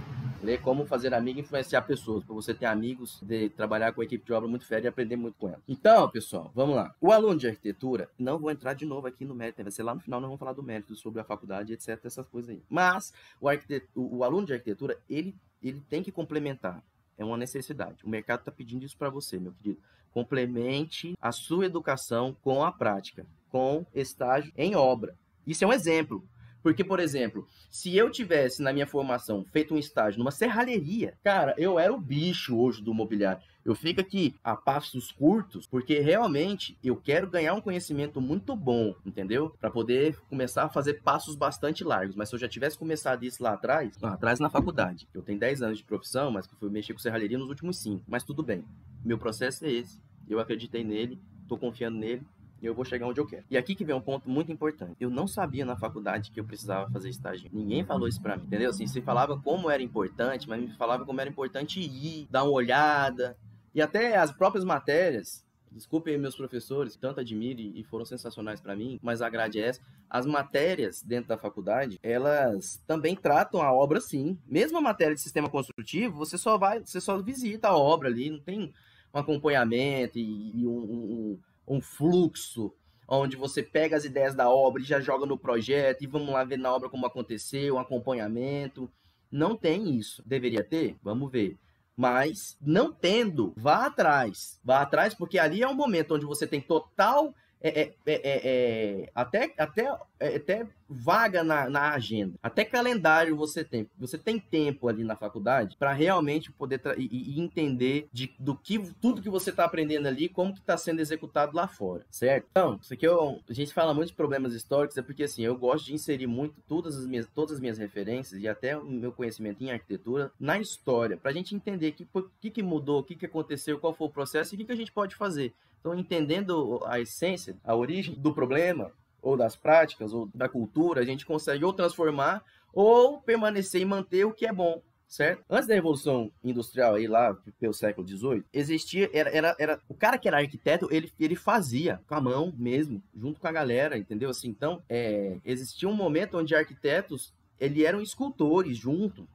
[0.63, 4.25] Como fazer amigo e influenciar pessoas, para você ter amigos, de trabalhar com a equipe
[4.25, 5.61] de obra muito fera e aprender muito com ela.
[5.67, 6.93] Então, pessoal, vamos lá.
[6.99, 9.93] O aluno de arquitetura, não vou entrar de novo aqui no mérito, vai ser lá
[9.93, 12.61] no final, nós vamos falar do mérito sobre a faculdade, etc, essas coisas aí.
[12.69, 13.47] Mas o,
[13.95, 16.83] o, o aluno de arquitetura, ele, ele tem que complementar.
[17.17, 18.03] É uma necessidade.
[18.03, 19.79] O mercado está pedindo isso para você, meu querido.
[20.11, 25.15] Complemente a sua educação com a prática, com estágio em obra.
[25.45, 26.27] Isso é um exemplo.
[26.61, 31.55] Porque, por exemplo, se eu tivesse na minha formação feito um estágio numa serralheria, cara,
[31.57, 33.41] eu era o bicho hoje do mobiliário.
[33.63, 38.95] Eu fico aqui a passos curtos, porque realmente eu quero ganhar um conhecimento muito bom,
[39.05, 39.55] entendeu?
[39.59, 42.15] Para poder começar a fazer passos bastante largos.
[42.15, 45.39] Mas se eu já tivesse começado isso lá atrás, lá atrás na faculdade, eu tenho
[45.39, 48.03] 10 anos de profissão, mas que fui mexer com serralheria nos últimos 5.
[48.07, 48.65] Mas tudo bem.
[49.05, 49.99] Meu processo é esse.
[50.27, 52.25] Eu acreditei nele, tô confiando nele,
[52.61, 53.43] e eu vou chegar onde eu quero.
[53.49, 54.95] E aqui que vem um ponto muito importante.
[54.99, 57.49] Eu não sabia na faculdade que eu precisava fazer estágio.
[57.51, 58.69] Ninguém falou isso para mim, entendeu?
[58.69, 62.51] Assim, você falava como era importante, mas me falava como era importante ir, dar uma
[62.51, 63.35] olhada.
[63.73, 68.99] E até as próprias matérias, Desculpem meus professores, tanto admiro e foram sensacionais para mim,
[69.01, 69.71] mas a grade é.
[70.09, 74.37] As matérias dentro da faculdade, elas também tratam a obra sim.
[74.45, 78.29] Mesmo a matéria de sistema construtivo, você só vai, você só visita a obra ali,
[78.29, 78.73] não tem
[79.13, 81.39] um acompanhamento e, e um, um,
[81.81, 82.73] fluxo
[83.07, 86.43] onde você pega as ideias da obra e já joga no projeto e vamos lá
[86.43, 88.89] ver na obra como aconteceu, um acompanhamento.
[89.29, 90.23] Não tem isso.
[90.25, 90.95] Deveria ter?
[91.03, 91.57] Vamos ver.
[91.95, 94.59] Mas não tendo, vá atrás.
[94.63, 99.11] Vá atrás porque ali é um momento onde você tem total é, é, é, é,
[99.13, 103.89] até, até, é, até vaga na, na agenda, até calendário você tem.
[103.97, 108.79] Você tem tempo ali na faculdade para realmente poder e, e, entender de, do que
[109.01, 112.47] tudo que você está aprendendo ali, como que está sendo executado lá fora, certo?
[112.51, 115.57] Então, isso aqui eu, a gente fala muito de problemas históricos, é porque assim, eu
[115.57, 119.11] gosto de inserir muito todas as minhas, todas as minhas referências e até o meu
[119.11, 122.07] conhecimento em arquitetura na história, para a gente entender o que,
[122.39, 124.71] que, que mudou, o que, que aconteceu, qual foi o processo e o que, que
[124.71, 125.53] a gente pode fazer.
[125.79, 131.05] Então, entendendo a essência, a origem do problema, ou das práticas, ou da cultura, a
[131.05, 135.43] gente consegue ou transformar ou permanecer e manter o que é bom, certo?
[135.49, 140.17] Antes da Revolução Industrial, aí lá pelo século XVIII, existia, era, era, era, o cara
[140.17, 144.29] que era arquiteto, ele, ele fazia com a mão mesmo, junto com a galera, entendeu?
[144.29, 149.27] Assim, então, é, existia um momento onde arquitetos ele eram escultores junto.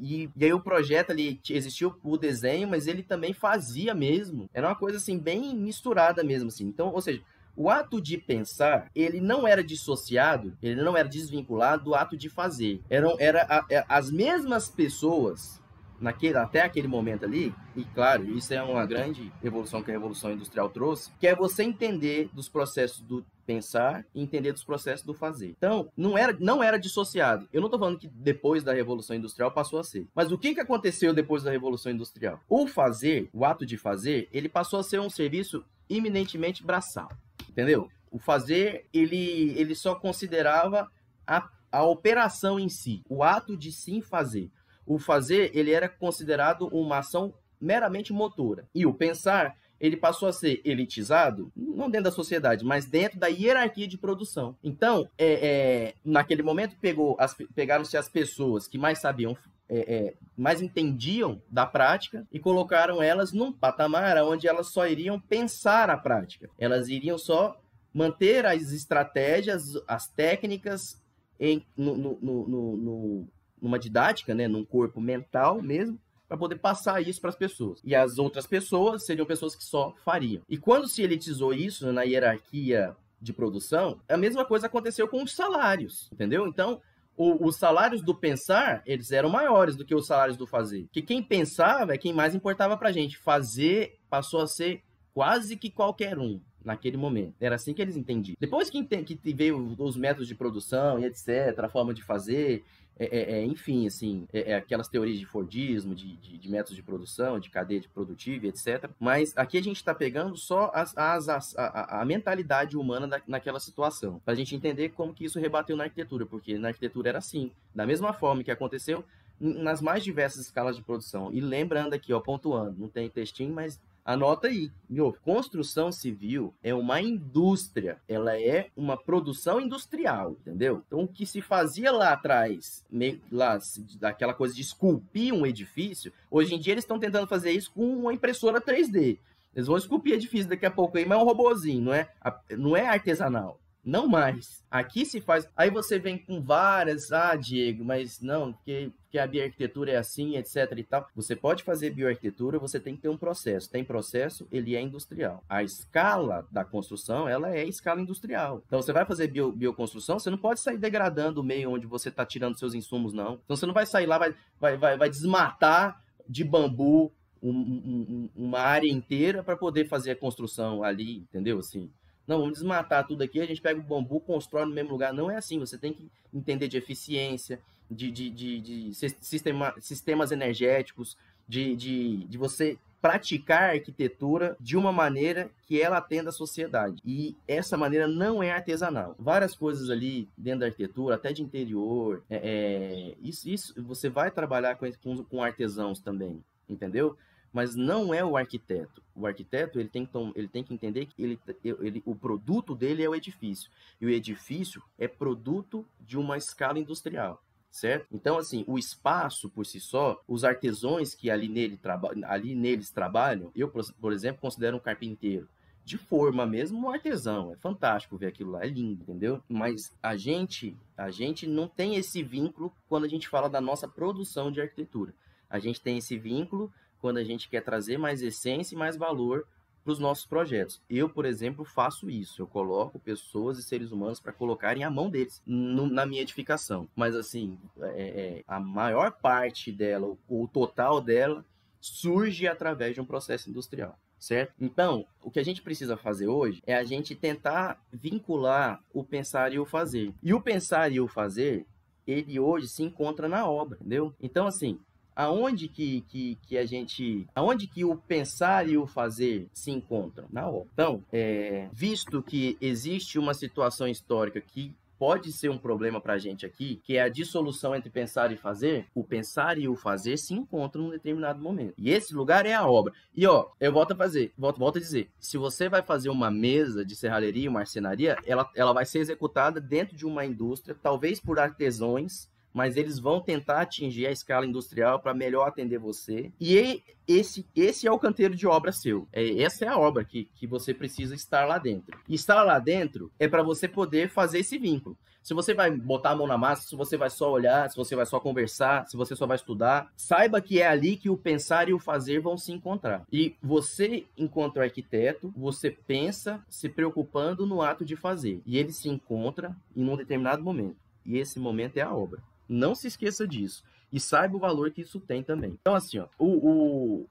[0.00, 4.48] E, e, aí o projeto ali existia o desenho, mas ele também fazia mesmo.
[4.54, 6.64] Era uma coisa assim bem misturada mesmo assim.
[6.66, 7.20] Então, ou seja,
[7.56, 12.28] o ato de pensar, ele não era dissociado, ele não era desvinculado do ato de
[12.28, 12.82] fazer.
[12.88, 15.62] Eram era a, as mesmas pessoas
[16.00, 20.32] naquele, até aquele momento ali, e claro, isso é uma grande evolução que a Revolução
[20.32, 25.12] Industrial trouxe, que é você entender dos processos do pensar e entender dos processos do
[25.12, 25.54] fazer.
[25.56, 27.46] Então, não era, não era dissociado.
[27.52, 30.06] Eu não estou falando que depois da Revolução Industrial passou a ser.
[30.14, 32.40] Mas o que, que aconteceu depois da Revolução Industrial?
[32.48, 37.10] O fazer, o ato de fazer, ele passou a ser um serviço eminentemente braçal.
[37.54, 37.88] Entendeu?
[38.10, 40.90] O fazer, ele, ele só considerava
[41.24, 44.50] a, a operação em si, o ato de sim fazer.
[44.84, 48.68] O fazer, ele era considerado uma ação meramente motora.
[48.74, 53.26] E o pensar ele passou a ser elitizado, não dentro da sociedade, mas dentro da
[53.26, 54.56] hierarquia de produção.
[54.62, 57.16] Então, é, é, naquele momento, pegou
[57.54, 59.36] pegaram-se as pessoas que mais sabiam
[59.74, 65.18] é, é, mais entendiam da prática e colocaram elas num patamar onde elas só iriam
[65.18, 66.48] pensar a prática.
[66.56, 67.60] Elas iriam só
[67.92, 71.02] manter as estratégias, as técnicas
[71.40, 73.28] em, no, no, no,
[73.60, 77.80] numa didática, né, num corpo mental mesmo, para poder passar isso para as pessoas.
[77.82, 80.42] E as outras pessoas seriam pessoas que só fariam.
[80.48, 85.34] E quando se elitizou isso na hierarquia de produção, a mesma coisa aconteceu com os
[85.34, 86.46] salários, entendeu?
[86.46, 86.80] Então,
[87.16, 90.86] o, os salários do pensar, eles eram maiores do que os salários do fazer.
[90.92, 93.18] Que quem pensava é quem mais importava pra gente.
[93.18, 97.34] Fazer passou a ser quase que qualquer um naquele momento.
[97.40, 98.36] Era assim que eles entendiam.
[98.40, 102.64] Depois que, que veio os métodos de produção e etc., a forma de fazer,
[102.98, 106.76] é, é, é, enfim, assim, é, é, aquelas teorias de Fordismo, de, de, de, métodos
[106.76, 108.88] de produção, de cadeia de produtiva, etc.
[109.00, 113.20] Mas aqui a gente está pegando só as, as, as, a, a, mentalidade humana da,
[113.26, 117.08] naquela situação, para a gente entender como que isso rebateu na arquitetura, porque na arquitetura
[117.08, 119.04] era assim, da mesma forma que aconteceu
[119.40, 121.32] nas mais diversas escalas de produção.
[121.32, 126.74] E lembrando aqui, ó, pontuando, não tem textinho, mas Anota aí, meu, construção civil é
[126.74, 130.82] uma indústria, ela é uma produção industrial, entendeu?
[130.86, 133.58] Então o que se fazia lá atrás, meio, lá
[133.98, 137.96] daquela coisa de esculpir um edifício, hoje em dia eles estão tentando fazer isso com
[137.96, 139.18] uma impressora 3D.
[139.54, 142.10] Eles vão esculpir edifício daqui a pouco aí, mas é um robozinho, não é,
[142.50, 143.58] não é artesanal.
[143.84, 144.64] Não mais.
[144.70, 145.46] Aqui se faz.
[145.54, 147.12] Aí você vem com várias.
[147.12, 151.06] Ah, Diego, mas não, porque, porque a bioarquitetura é assim, etc e tal.
[151.14, 153.70] Você pode fazer bioarquitetura, você tem que ter um processo.
[153.70, 155.44] Tem processo, ele é industrial.
[155.48, 158.62] A escala da construção, ela é escala industrial.
[158.66, 162.08] Então você vai fazer bio, bioconstrução, você não pode sair degradando o meio onde você
[162.08, 163.40] está tirando seus insumos, não.
[163.44, 168.30] Então você não vai sair lá, vai, vai, vai, vai desmatar de bambu um, um,
[168.34, 171.58] uma área inteira para poder fazer a construção ali, entendeu?
[171.58, 171.90] Assim.
[172.26, 175.12] Não, vamos desmatar tudo aqui, a gente pega o bambu, constrói no mesmo lugar.
[175.12, 177.60] Não é assim, você tem que entender de eficiência,
[177.90, 184.78] de, de, de, de sistema, sistemas energéticos, de, de, de você praticar a arquitetura de
[184.78, 187.02] uma maneira que ela atenda a sociedade.
[187.04, 189.14] E essa maneira não é artesanal.
[189.18, 194.30] Várias coisas ali dentro da arquitetura, até de interior, é, é, isso, isso você vai
[194.30, 197.14] trabalhar com, com, com artesãos também, entendeu?
[197.54, 199.00] Mas não é o arquiteto.
[199.14, 203.04] O arquiteto ele tem, que, ele tem que entender que ele, ele, o produto dele
[203.04, 203.70] é o edifício.
[204.00, 207.40] E o edifício é produto de uma escala industrial.
[207.70, 208.06] Certo?
[208.12, 212.90] Então, assim, o espaço por si só, os artesãos que ali, nele traba, ali neles
[212.90, 215.48] trabalham, eu, por exemplo, considero um carpinteiro
[215.84, 217.52] de forma mesmo um artesão.
[217.52, 219.42] É fantástico ver aquilo lá, é lindo, entendeu?
[219.48, 223.86] Mas a gente, a gente não tem esse vínculo quando a gente fala da nossa
[223.86, 225.14] produção de arquitetura.
[225.50, 226.72] A gente tem esse vínculo
[227.04, 229.46] quando a gente quer trazer mais essência e mais valor
[229.84, 230.80] para os nossos projetos.
[230.88, 232.40] Eu, por exemplo, faço isso.
[232.40, 236.88] Eu coloco pessoas e seres humanos para colocarem a mão deles no, na minha edificação.
[236.96, 241.44] Mas, assim, é, é, a maior parte dela, o, o total dela,
[241.78, 244.54] surge através de um processo industrial certo?
[244.58, 249.52] Então, o que a gente precisa fazer hoje é a gente tentar vincular o pensar
[249.52, 250.14] e o fazer.
[250.22, 251.66] E o pensar e o fazer,
[252.06, 254.14] ele hoje se encontra na obra, entendeu?
[254.18, 254.80] Então, assim,
[255.14, 257.26] aonde que, que, que a gente.
[257.34, 260.26] Aonde que o pensar e o fazer se encontram?
[260.30, 260.68] Na obra.
[260.72, 266.18] Então, é, visto que existe uma situação histórica que pode ser um problema para a
[266.18, 270.16] gente aqui, que é a dissolução entre pensar e fazer, o pensar e o fazer
[270.16, 271.74] se encontram num determinado momento.
[271.76, 272.92] E esse lugar é a obra.
[273.14, 276.30] E ó, eu volto a fazer, volto, volto a dizer, se você vai fazer uma
[276.30, 281.20] mesa de serralheria, uma marcenaria, ela, ela vai ser executada dentro de uma indústria, talvez
[281.20, 286.32] por artesãos mas eles vão tentar atingir a escala industrial para melhor atender você.
[286.40, 289.08] E esse, esse é o canteiro de obra seu.
[289.12, 291.98] É, essa é a obra que, que você precisa estar lá dentro.
[292.08, 294.96] E estar lá dentro é para você poder fazer esse vínculo.
[295.24, 297.96] Se você vai botar a mão na massa, se você vai só olhar, se você
[297.96, 301.66] vai só conversar, se você só vai estudar, saiba que é ali que o pensar
[301.66, 303.06] e o fazer vão se encontrar.
[303.10, 308.42] E você, enquanto arquiteto, você pensa se preocupando no ato de fazer.
[308.44, 310.76] E ele se encontra em um determinado momento.
[311.06, 312.20] E esse momento é a obra.
[312.48, 313.62] Não se esqueça disso.
[313.92, 315.56] E saiba o valor que isso tem também.
[315.60, 317.06] Então, assim, ó, o, o,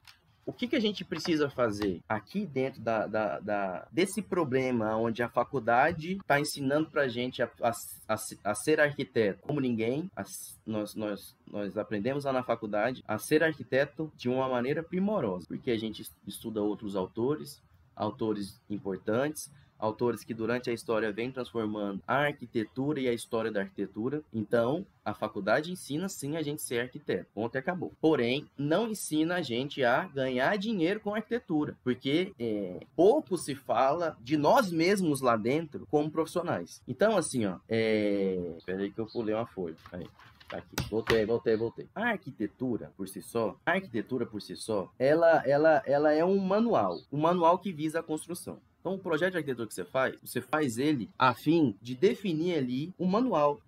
[0.46, 5.22] o que, que a gente precisa fazer aqui dentro da, da, da desse problema onde
[5.22, 10.10] a faculdade está ensinando para a gente a, a, a, ser arquiteto como ninguém?
[10.14, 10.24] A,
[10.66, 15.70] nós, nós, nós aprendemos lá na faculdade a ser arquiteto de uma maneira primorosa, porque
[15.70, 17.62] a gente estuda outros autores,
[17.96, 23.60] autores importantes, autores que durante a história vêm transformando a arquitetura e a história da
[23.60, 24.22] arquitetura.
[24.32, 27.26] Então, a faculdade ensina sim a gente ser arquiteto.
[27.34, 27.92] Ponto e acabou.
[28.00, 34.16] Porém, não ensina a gente a ganhar dinheiro com arquitetura, porque é, pouco se fala
[34.20, 36.80] de nós mesmos lá dentro como profissionais.
[36.88, 38.54] Então, assim, ó, é...
[38.56, 39.76] Espera aí que eu pulei uma folha.
[39.92, 40.06] Aí.
[40.48, 40.76] Tá aqui.
[40.90, 41.88] Voltei, voltei, voltei.
[41.94, 46.38] A arquitetura por si só, a arquitetura por si só, ela, ela, ela é um
[46.38, 48.58] manual, um manual que visa a construção.
[48.84, 52.58] Então, o projeto de arquitetura que você faz, você faz ele a fim de definir
[52.58, 53.58] ali um manual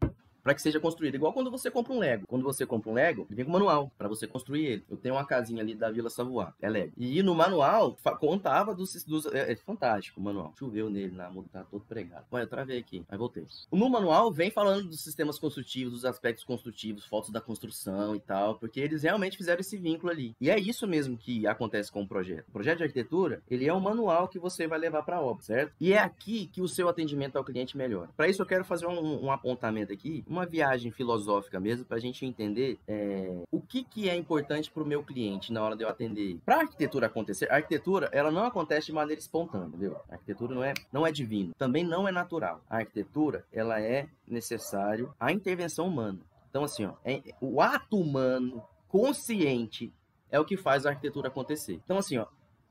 [0.47, 1.17] para que seja construído.
[1.17, 2.25] Igual quando você compra um Lego.
[2.29, 4.85] Quando você compra um Lego, vem com manual para você construir ele.
[4.89, 6.93] Eu tenho uma casinha ali da Vila Savoie, é Lego.
[6.97, 10.55] E no manual contava dos, dos é, é, fantástico o manual.
[10.57, 12.27] Choveu nele lá, tá todo pregado.
[12.31, 13.45] Olha, eu travei aqui, aí voltei.
[13.73, 18.55] No manual vem falando dos sistemas construtivos, dos aspectos construtivos, fotos da construção e tal,
[18.55, 20.37] porque eles realmente fizeram esse vínculo ali.
[20.41, 22.47] E é isso mesmo que acontece com o projeto.
[22.49, 25.75] O projeto de arquitetura, ele é um manual que você vai levar para obra, certo?
[25.81, 28.11] E é aqui que o seu atendimento ao cliente melhora.
[28.17, 32.01] Para isso eu quero fazer um, um, apontamento aqui, uma viagem filosófica mesmo, para a
[32.01, 35.83] gente entender é, o que, que é importante para o meu cliente na hora de
[35.83, 36.39] eu atender.
[36.45, 39.97] Para arquitetura acontecer, a arquitetura ela não acontece de maneira espontânea, entendeu?
[40.09, 42.61] A arquitetura não é, não é divino, também não é natural.
[42.69, 46.21] A arquitetura ela é necessário a intervenção humana.
[46.51, 49.93] Então assim, ó, é, o ato humano consciente
[50.31, 51.81] é o que faz a arquitetura acontecer.
[51.85, 52.27] Então assim, ó,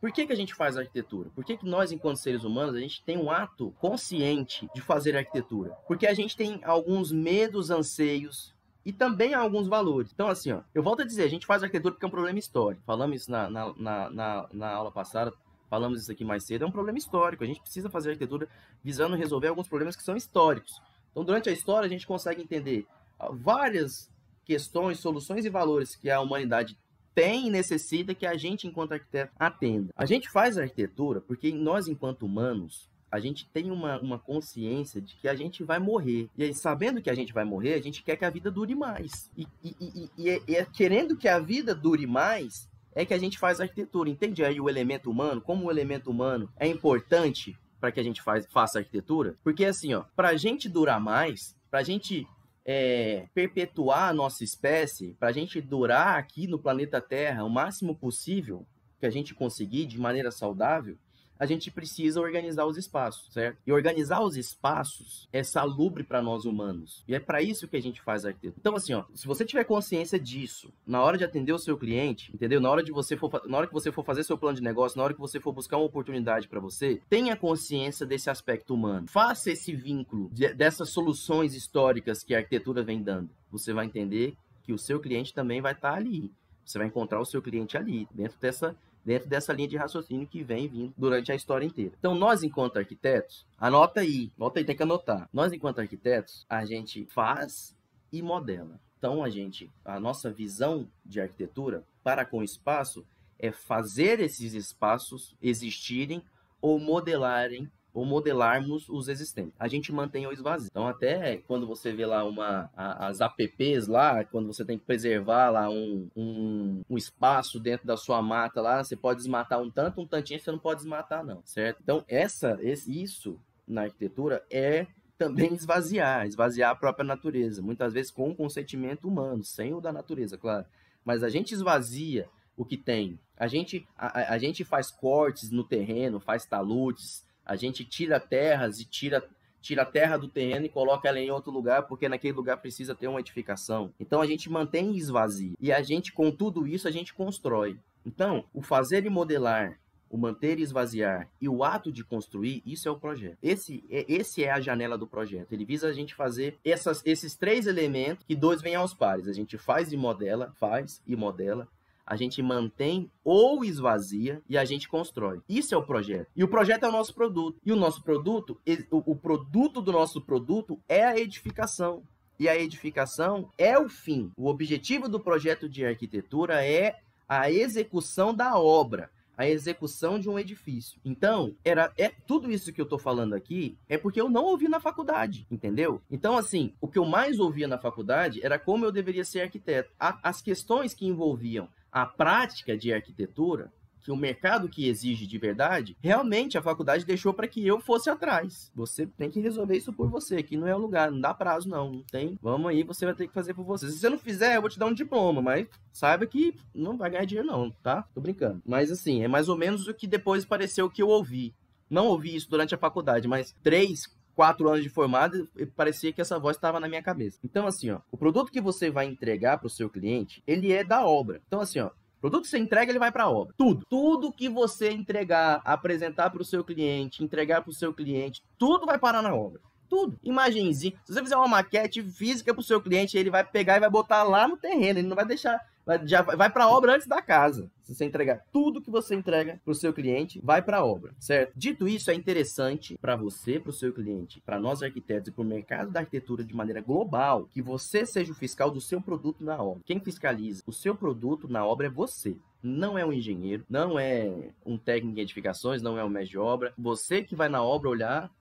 [0.06, 1.32] por que, que a gente faz arquitetura?
[1.34, 5.18] Por que, que nós, enquanto seres humanos, a gente tem um ato consciente de fazer
[5.18, 5.72] arquitetura?
[5.88, 8.54] Porque a gente tem alguns medos, anseios,
[8.86, 10.12] e também alguns valores.
[10.14, 12.38] Então, assim, ó, eu volto a dizer, a gente faz arquitetura porque é um problema
[12.38, 12.84] histórico.
[12.86, 15.34] Falamos isso na, na, na, na, na aula passada,
[15.72, 17.44] falamos isso aqui mais cedo, é um problema histórico.
[17.44, 18.48] A gente precisa fazer arquitetura
[18.84, 20.80] visando resolver alguns problemas que são históricos.
[21.10, 22.86] Então, durante a história, a gente consegue entender
[23.32, 24.08] várias
[24.46, 26.78] questões, soluções e valores que a humanidade
[27.16, 29.94] tem e necessita que a gente, enquanto arquiteto, atenda.
[29.96, 35.16] A gente faz arquitetura porque nós, enquanto humanos, a gente tem uma, uma consciência de
[35.16, 36.30] que a gente vai morrer.
[36.38, 38.76] E aí, sabendo que a gente vai morrer, a gente quer que a vida dure
[38.76, 39.32] mais.
[39.38, 43.18] E, e, e, e, é, é querendo que a vida dure mais, é que a
[43.18, 44.10] gente faz arquitetura.
[44.10, 45.40] Entende aí o elemento humano?
[45.40, 49.36] Como o elemento humano é importante para que a gente faz, faça arquitetura?
[49.44, 52.28] Porque assim, ó, para a gente durar mais, para a gente
[52.66, 57.96] é, perpetuar a nossa espécie, para a gente durar aqui no planeta Terra o máximo
[57.96, 58.66] possível
[59.00, 60.98] que a gente conseguir de maneira saudável,
[61.40, 63.58] a gente precisa organizar os espaços, certo?
[63.66, 67.04] E organizar os espaços é salubre para nós humanos.
[67.08, 68.56] E é para isso que a gente faz arquitetura.
[68.60, 72.32] Então, assim, ó, se você tiver consciência disso, na hora de atender o seu cliente,
[72.34, 72.62] entendeu?
[72.62, 74.98] Na hora de você for, na hora que você for fazer seu plano de negócio,
[74.98, 79.08] na hora que você for buscar uma oportunidade para você, tenha consciência desse aspecto humano.
[79.08, 83.30] Faça esse vínculo de, dessas soluções históricas que a arquitetura vem dando.
[83.52, 86.32] Você vai entender que o seu cliente também vai estar tá ali.
[86.66, 90.44] Você vai encontrar o seu cliente ali, dentro dessa dentro dessa linha de raciocínio que
[90.44, 91.94] vem vindo durante a história inteira.
[92.00, 95.30] Então, nós, enquanto arquitetos, anota aí, volta aí, tem que anotar.
[95.32, 97.76] Nós, enquanto arquitetos, a gente faz
[98.12, 98.80] e modela.
[98.98, 103.06] Então, a gente, a nossa visão de arquitetura para com o espaço
[103.38, 106.24] é fazer esses espaços existirem
[106.60, 109.54] ou modelarem ou modelarmos os existentes.
[109.58, 110.68] A gente mantém o esvazio.
[110.70, 114.84] Então, até quando você vê lá uma, a, as apps lá, quando você tem que
[114.84, 119.72] preservar lá um, um, um, espaço dentro da sua mata lá, você pode desmatar um
[119.72, 121.80] tanto, um tantinho, você não pode desmatar não, certo?
[121.82, 128.12] Então, essa, esse, isso na arquitetura é também esvaziar, esvaziar a própria natureza, muitas vezes
[128.12, 130.66] com o consentimento humano, sem o da natureza, claro.
[131.06, 132.28] Mas a gente esvazia
[132.58, 133.18] o que tem.
[133.38, 138.80] A gente, a, a gente faz cortes no terreno, faz talutes, a gente tira terras
[138.80, 139.24] e tira
[139.66, 142.94] tira a terra do terreno e coloca ela em outro lugar, porque naquele lugar precisa
[142.94, 143.92] ter uma edificação.
[144.00, 145.56] Então a gente mantém esvazio.
[145.60, 147.76] E a gente, com tudo isso, a gente constrói.
[148.06, 152.88] Então, o fazer e modelar, o manter e esvaziar e o ato de construir, isso
[152.88, 153.38] é o projeto.
[153.42, 155.52] Esse é, esse é a janela do projeto.
[155.52, 159.28] Ele visa a gente fazer essas, esses três elementos que dois vêm aos pares.
[159.28, 161.68] A gente faz e modela, faz e modela,
[162.06, 165.42] a gente mantém ou esvazia e a gente constrói.
[165.50, 166.28] Isso é o projeto.
[166.36, 167.60] E o projeto é o nosso produto.
[167.66, 168.60] E o nosso produto,
[168.92, 172.04] o produto do nosso produto é a edificação.
[172.40, 174.32] E a edificação é o fim.
[174.38, 180.40] O objetivo do projeto de arquitetura é a execução da obra a execução de um
[180.40, 181.00] edifício.
[181.04, 184.68] Então, era é tudo isso que eu tô falando aqui é porque eu não ouvi
[184.68, 186.02] na faculdade, entendeu?
[186.10, 189.92] Então, assim, o que eu mais ouvia na faculdade era como eu deveria ser arquiteto.
[190.00, 193.72] A, as questões que envolviam a prática de arquitetura,
[194.04, 198.10] que o mercado que exige de verdade, realmente a faculdade deixou para que eu fosse
[198.10, 198.70] atrás.
[198.76, 201.70] Você tem que resolver isso por você, aqui não é o lugar, não dá prazo
[201.70, 202.38] não, não tem.
[202.42, 203.90] Vamos aí, você vai ter que fazer por você.
[203.90, 207.10] Se você não fizer, eu vou te dar um diploma, mas saiba que não vai
[207.10, 208.02] ganhar dinheiro não, tá?
[208.14, 208.62] Tô brincando.
[208.66, 211.56] Mas assim, é mais ou menos o que depois pareceu que eu ouvi.
[211.90, 216.38] Não ouvi isso durante a faculdade, mas três, quatro anos de formado, parecia que essa
[216.38, 217.40] voz estava na minha cabeça.
[217.44, 220.84] Então, assim, ó, o produto que você vai entregar para o seu cliente, ele é
[220.84, 221.42] da obra.
[221.48, 223.54] Então, assim, ó, o produto que você entrega, ele vai para a obra.
[223.58, 223.86] Tudo.
[223.90, 228.86] Tudo que você entregar, apresentar para o seu cliente, entregar para o seu cliente, tudo
[228.86, 229.62] vai parar na obra.
[229.88, 230.18] Tudo.
[230.24, 230.98] Imagenzinho.
[231.06, 233.90] Se você fizer uma maquete física para o seu cliente, ele vai pegar e vai
[233.90, 235.00] botar lá no terreno.
[235.00, 235.60] Ele não vai deixar
[236.06, 237.70] já vai para obra antes da casa.
[237.84, 241.14] Se você entregar tudo que você entrega para o seu cliente, vai para a obra,
[241.20, 241.54] certo?
[241.56, 245.44] Dito isso, é interessante para você, para o seu cliente, para nós arquitetos e para
[245.44, 249.44] o mercado da arquitetura de maneira global, que você seja o fiscal do seu produto
[249.44, 249.84] na obra.
[249.86, 254.50] Quem fiscaliza o seu produto na obra é você não é um engenheiro, não é
[254.66, 256.74] um técnico em edificações, não é um mestre de obra.
[256.76, 258.32] Você que vai na obra olhar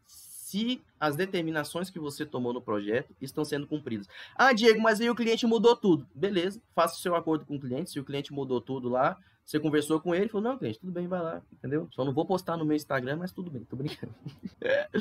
[0.54, 4.08] se as determinações que você tomou no projeto estão sendo cumpridas.
[4.36, 6.06] Ah, Diego, mas aí o cliente mudou tudo.
[6.14, 7.90] Beleza, faça o seu acordo com o cliente.
[7.90, 11.08] Se o cliente mudou tudo lá, você conversou com ele, falou: Não, cliente, tudo bem,
[11.08, 11.88] vai lá, entendeu?
[11.90, 14.14] Só não vou postar no meu Instagram, mas tudo bem, tô brincando.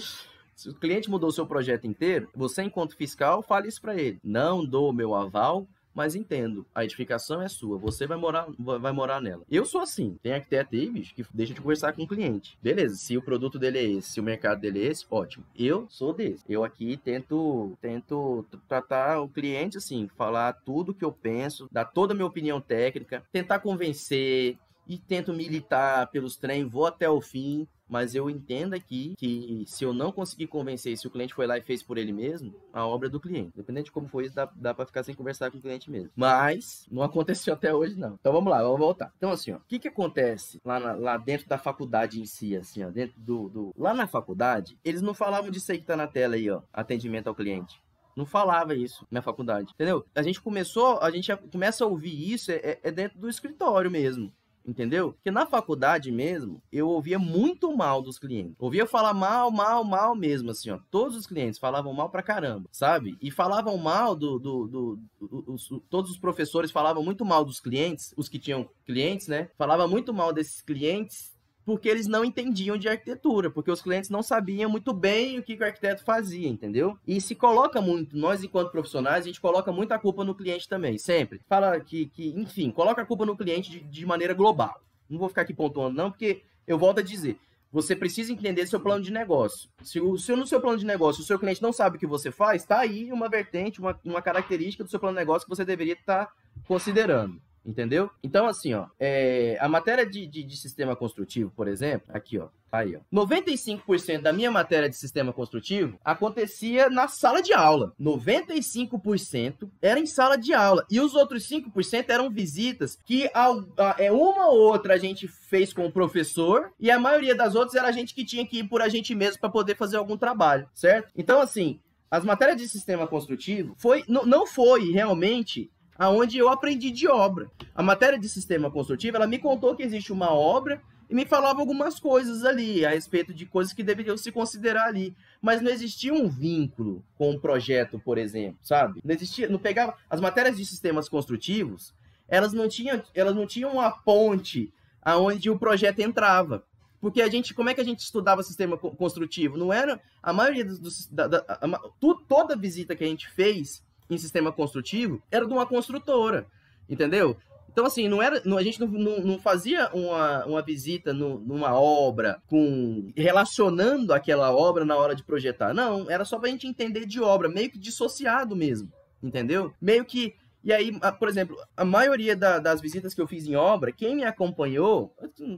[0.56, 4.20] Se o cliente mudou o seu projeto inteiro, você, enquanto fiscal, fale isso para ele.
[4.24, 9.22] Não dou meu aval mas entendo, a edificação é sua, você vai morar, vai morar
[9.22, 9.44] nela.
[9.50, 12.58] Eu sou assim, tem arquiteto aí, bicho, que deixa de conversar com o cliente.
[12.62, 15.46] Beleza, se o produto dele é esse, se o mercado dele é esse, ótimo.
[15.58, 16.44] Eu sou desse.
[16.50, 22.14] Eu aqui tento, tento tratar o cliente assim, falar tudo que eu penso, dar toda
[22.14, 24.58] a minha opinião técnica, tentar convencer,
[24.88, 29.84] e tento militar pelos trem, vou até o fim, mas eu entendo aqui que se
[29.84, 32.88] eu não conseguir convencer, se o cliente foi lá e fez por ele mesmo, a
[32.88, 33.52] obra é do cliente.
[33.54, 36.10] Independente de como foi isso, dá, dá pra ficar sem conversar com o cliente mesmo.
[36.16, 38.16] Mas não aconteceu até hoje, não.
[38.20, 39.14] Então vamos lá, vamos voltar.
[39.18, 42.56] Então, assim, ó, o que que acontece lá, na, lá dentro da faculdade em si,
[42.56, 43.76] assim, ó, dentro do, do.
[43.78, 47.28] Lá na faculdade, eles não falavam disso aí que tá na tela aí, ó, atendimento
[47.28, 47.80] ao cliente.
[48.16, 50.06] Não falava isso na faculdade, entendeu?
[50.14, 53.90] A gente começou, a gente começa a ouvir isso é, é, é dentro do escritório
[53.90, 54.32] mesmo
[54.66, 55.14] entendeu?
[55.14, 58.56] Porque na faculdade mesmo, eu ouvia muito mal dos clientes.
[58.60, 60.80] Ouvia falar mal, mal, mal mesmo, assim, ó.
[60.90, 63.18] Todos os clientes falavam mal pra caramba, sabe?
[63.22, 64.40] E falavam mal do...
[64.40, 68.70] do, do, do os, todos os professores falavam muito mal dos clientes, os que tinham
[68.86, 69.50] clientes, né?
[69.58, 71.33] Falava muito mal desses clientes
[71.66, 75.56] porque eles não entendiam de arquitetura, porque os clientes não sabiam muito bem o que,
[75.56, 76.98] o arquiteto fazia, entendeu?
[77.08, 80.98] E se coloca muito, nós enquanto profissionais, a gente coloca muita culpa no cliente também,
[80.98, 81.42] sempre.
[81.48, 84.82] Fala que, que enfim, coloca a culpa no cliente de, de maneira global.
[85.10, 87.38] Não vou ficar aqui pontuando não, porque eu volto a dizer,
[87.72, 89.70] você precisa entender seu plano de negócio.
[89.82, 92.06] Se, o, se no seu plano de negócio o seu cliente não sabe o que
[92.06, 95.56] você faz, está aí uma vertente, uma, uma característica do seu plano de negócio que
[95.56, 96.34] você deveria estar tá
[96.68, 97.42] considerando.
[97.66, 98.10] Entendeu?
[98.22, 102.50] Então, assim, ó, é, a matéria de, de, de, sistema construtivo, por exemplo, aqui, ó,
[102.70, 103.00] tá aí, ó.
[103.14, 107.94] 95% da minha matéria de sistema construtivo acontecia na sala de aula.
[108.00, 110.86] 95% era em sala de aula.
[110.92, 113.48] E os outros 5% eram visitas que a,
[113.78, 117.56] a, é, uma ou outra a gente fez com o professor e a maioria das
[117.56, 119.96] outras era a gente que tinha que ir por a gente mesmo para poder fazer
[119.96, 121.12] algum trabalho, certo?
[121.16, 121.80] Então, assim,
[122.12, 125.72] as matérias de sistema construtivo foi, não foi realmente
[126.04, 127.50] aonde eu aprendi de obra.
[127.74, 131.62] A matéria de sistema construtivo, ela me contou que existe uma obra e me falava
[131.62, 136.14] algumas coisas ali a respeito de coisas que deveriam se considerar ali, mas não existia
[136.14, 139.00] um vínculo com o projeto, por exemplo, sabe?
[139.04, 141.94] Não existia, não pegava as matérias de sistemas construtivos,
[142.28, 146.66] elas não tinham, elas não tinham uma ponte aonde o projeto entrava.
[147.00, 149.58] Porque a gente, como é que a gente estudava sistema construtivo?
[149.58, 151.80] Não era a maioria dos, dos da, da, a,
[152.28, 153.84] toda visita que a gente fez
[154.14, 156.46] em sistema construtivo era de uma construtora,
[156.90, 157.38] entendeu?
[157.74, 161.40] Então, assim, não era, não, a gente não, não, não fazia uma, uma visita no,
[161.40, 165.74] numa obra com relacionando aquela obra na hora de projetar.
[165.74, 168.92] Não, era só pra gente entender de obra, meio que dissociado mesmo,
[169.24, 169.74] entendeu?
[169.82, 173.56] Meio que e aí, por exemplo, a maioria da, das visitas que eu fiz em
[173.56, 175.14] obra, quem me acompanhou,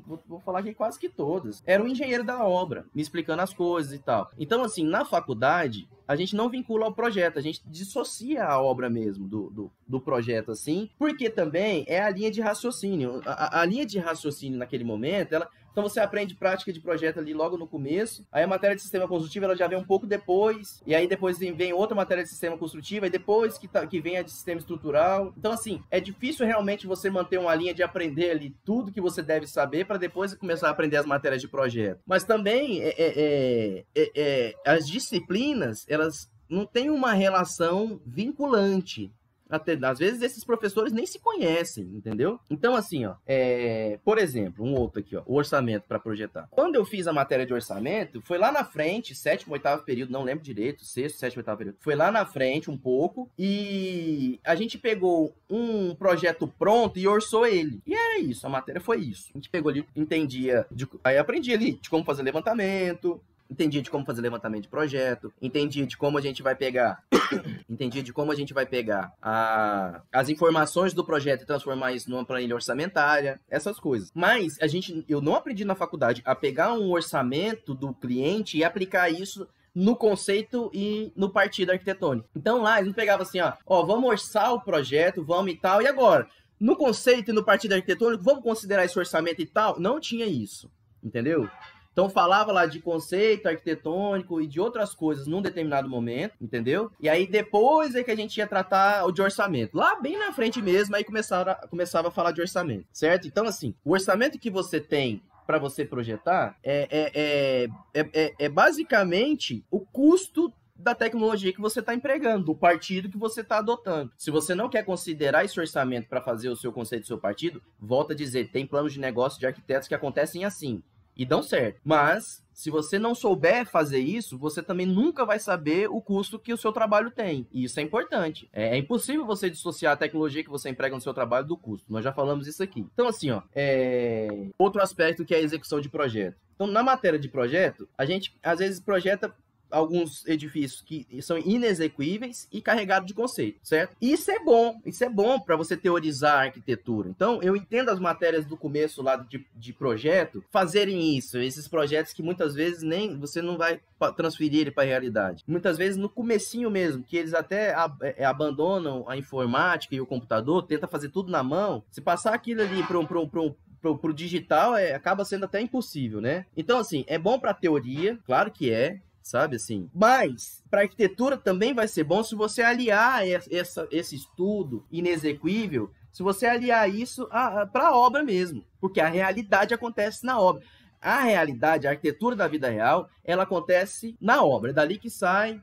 [0.05, 3.53] vou, vou, falar aqui quase que todas, era o engenheiro da obra, me explicando as
[3.53, 4.31] coisas e tal.
[4.37, 8.89] Então, assim, na faculdade, a gente não vincula ao projeto, a gente dissocia a obra
[8.89, 13.21] mesmo do, do, do projeto, assim, porque também é a linha de raciocínio.
[13.25, 17.33] A, a linha de raciocínio naquele momento, ela então você aprende prática de projeto ali
[17.33, 18.25] logo no começo.
[18.31, 20.81] Aí a matéria de sistema construtivo ela já vem um pouco depois.
[20.87, 23.05] E aí depois vem outra matéria de sistema construtivo.
[23.05, 25.33] E depois que, tá, que vem a de sistema estrutural.
[25.37, 29.21] Então, assim, é difícil realmente você manter uma linha de aprender ali tudo que você
[29.21, 31.99] deve saber para depois começar a aprender as matérias de projeto.
[32.07, 39.11] Mas também é, é, é, é, é as disciplinas, elas não têm uma relação vinculante
[39.49, 42.39] até, às vezes esses professores nem se conhecem, entendeu?
[42.49, 46.47] Então, assim, ó, é, por exemplo, um outro aqui, ó, o orçamento para projetar.
[46.51, 50.23] Quando eu fiz a matéria de orçamento, foi lá na frente, sétimo, oitavo período, não
[50.23, 51.77] lembro direito, sexto, sétimo, oitavo período.
[51.79, 57.45] Foi lá na frente um pouco e a gente pegou um projeto pronto e orçou
[57.45, 57.81] ele.
[57.85, 59.29] E era isso, a matéria foi isso.
[59.33, 63.89] A gente pegou ali, entendia, de, aí aprendi ali de como fazer levantamento, entendia de
[63.89, 67.03] como fazer levantamento de projeto, entendia de como a gente vai pegar,
[67.69, 72.09] entendia de como a gente vai pegar a, as informações do projeto e transformar isso
[72.09, 74.11] numa planilha orçamentária, essas coisas.
[74.13, 78.63] Mas a gente, eu não aprendi na faculdade a pegar um orçamento do cliente e
[78.63, 82.29] aplicar isso no conceito e no partido arquitetônico.
[82.35, 85.87] Então lá eles pegavam assim, ó, ó, vamos orçar o projeto, vamos e tal, e
[85.87, 86.27] agora?
[86.59, 89.79] no conceito e no partido arquitetônico, vamos considerar esse orçamento e tal?
[89.79, 90.71] Não tinha isso,
[91.03, 91.49] entendeu?
[91.95, 96.91] Então falava lá de conceito arquitetônico e de outras coisas num determinado momento, entendeu?
[96.99, 99.77] E aí depois é que a gente ia tratar o de orçamento.
[99.77, 103.29] Lá bem na frente mesmo, aí começava, começava a falar de orçamento, certo?
[103.29, 108.49] Então assim, o orçamento que você tem para você projetar é, é, é, é, é
[108.49, 114.11] basicamente o custo da tecnologia que você está empregando, do partido que você está adotando.
[114.17, 117.61] Se você não quer considerar esse orçamento para fazer o seu conceito do seu partido,
[117.79, 120.83] volta a dizer, tem planos de negócio de arquitetos que acontecem assim
[121.15, 121.79] e dão certo.
[121.83, 126.53] Mas se você não souber fazer isso, você também nunca vai saber o custo que
[126.53, 127.45] o seu trabalho tem.
[127.51, 128.49] E isso é importante.
[128.53, 131.91] É, é, impossível você dissociar a tecnologia que você emprega no seu trabalho do custo.
[131.91, 132.87] Nós já falamos isso aqui.
[132.93, 134.47] Então, assim, ó, é...
[134.57, 136.37] outro aspecto que é a execução de projeto.
[136.55, 139.35] Então, na matéria de projeto, a gente às vezes projeta
[139.75, 143.95] alguns edifícios que são inexequíveis e carregados de conceito, certo?
[144.01, 147.09] Isso é bom, isso é bom para você teorizar a arquitetura.
[147.09, 152.13] Então, eu entendo as matérias do começo lá de, de projeto fazerem isso, esses projetos
[152.13, 153.81] que muitas vezes nem você não vai
[154.15, 155.43] transferir ele para a realidade.
[155.45, 160.01] Muitas vezes no comecinho mesmo, que eles até ab é, é, abandonam a informática e
[160.01, 161.83] o computador, tenta fazer tudo na mão.
[161.91, 165.61] Se passar aquilo ali para um, um, um pro, pro digital é, acaba sendo até
[165.61, 166.45] impossível, né?
[166.57, 169.89] Então, assim, é bom para teoria, claro que é, sabe assim?
[169.91, 176.21] Mas para arquitetura também vai ser bom se você aliar essa, esse estudo inexequível, se
[176.21, 177.27] você aliar isso
[177.73, 180.63] para a obra mesmo, porque a realidade acontece na obra.
[181.01, 185.59] A realidade, a arquitetura da vida real, ela acontece na obra, é dali que sai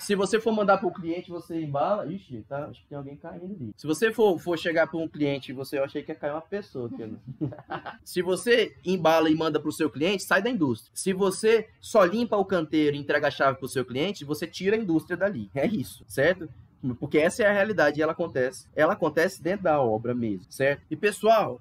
[0.00, 2.06] se você for mandar para o cliente, você embala.
[2.06, 3.72] Ixi, tá, acho que tem alguém caindo ali.
[3.76, 6.40] Se você for, for chegar para um cliente, você eu achei que ia cair uma
[6.40, 6.88] pessoa.
[6.88, 7.14] Aqui,
[8.04, 10.90] Se você embala e manda para o seu cliente, sai da indústria.
[10.94, 14.46] Se você só limpa o canteiro e entrega a chave para o seu cliente, você
[14.46, 15.50] tira a indústria dali.
[15.54, 16.48] É isso, certo?
[16.98, 18.66] Porque essa é a realidade e ela acontece.
[18.74, 20.82] Ela acontece dentro da obra mesmo, certo?
[20.90, 21.60] E pessoal,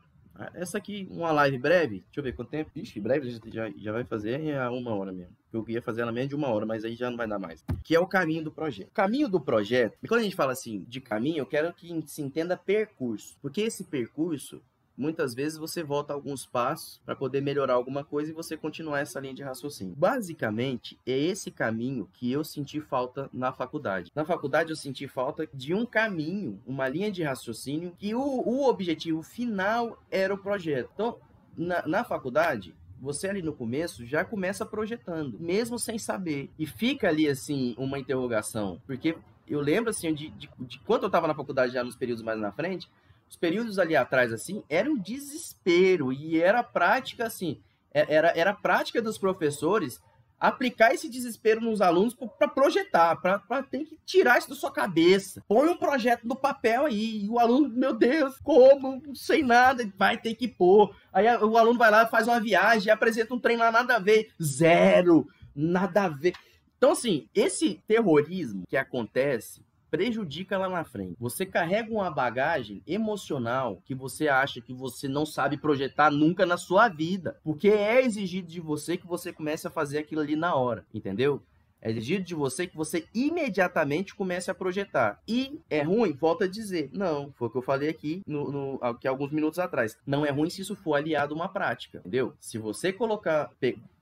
[0.53, 2.03] essa aqui, uma live breve.
[2.05, 2.71] Deixa eu ver quanto tempo.
[2.75, 5.35] Ixi, breve já, já vai fazer a uma hora mesmo.
[5.51, 7.63] Eu ia fazer ela menos de uma hora, mas aí já não vai dar mais.
[7.83, 8.91] Que é o caminho do projeto.
[8.93, 12.21] Caminho do projeto, e quando a gente fala assim de caminho, eu quero que se
[12.21, 13.37] entenda percurso.
[13.41, 14.61] Porque esse percurso
[14.99, 19.19] muitas vezes você volta alguns passos para poder melhorar alguma coisa e você continuar essa
[19.19, 19.95] linha de raciocínio.
[19.95, 24.11] Basicamente, é esse caminho que eu senti falta na faculdade.
[24.13, 28.67] Na faculdade, eu senti falta de um caminho, uma linha de raciocínio, que o, o
[28.67, 30.89] objetivo final era o projeto.
[30.93, 31.17] Então,
[31.57, 36.49] na, na faculdade, você ali no começo já começa projetando, mesmo sem saber.
[36.59, 38.81] E fica ali, assim, uma interrogação.
[38.85, 39.15] Porque
[39.47, 42.37] eu lembro, assim, de, de, de quando eu estava na faculdade já nos períodos mais
[42.37, 42.89] na frente,
[43.29, 46.11] os períodos ali atrás, assim, era um desespero.
[46.11, 47.61] E era prática, assim,
[47.93, 50.01] é, era, era prática dos professores
[50.39, 55.43] aplicar esse desespero nos alunos para projetar, para ter que tirar isso da sua cabeça.
[55.47, 59.01] Põe um projeto no papel aí, e o aluno, meu Deus, como?
[59.13, 60.95] Sem nada, vai ter que pôr.
[61.11, 64.31] Aí o aluno vai lá, faz uma viagem, apresenta um trem lá, nada a ver.
[64.41, 66.33] Zero, nada a ver.
[66.77, 71.15] Então, assim, esse terrorismo que acontece prejudica lá na frente.
[71.19, 76.57] Você carrega uma bagagem emocional que você acha que você não sabe projetar nunca na
[76.57, 80.55] sua vida, porque é exigido de você que você comece a fazer aquilo ali na
[80.55, 81.41] hora, entendeu?
[81.81, 85.21] É exigido de você que você imediatamente comece a projetar.
[85.27, 86.11] E é ruim?
[86.11, 86.89] Volta a dizer.
[86.91, 89.97] Não, foi o que eu falei aqui no, no aqui alguns minutos atrás.
[90.05, 92.33] Não é ruim se isso for aliado a uma prática, entendeu?
[92.39, 93.49] Se você colocar,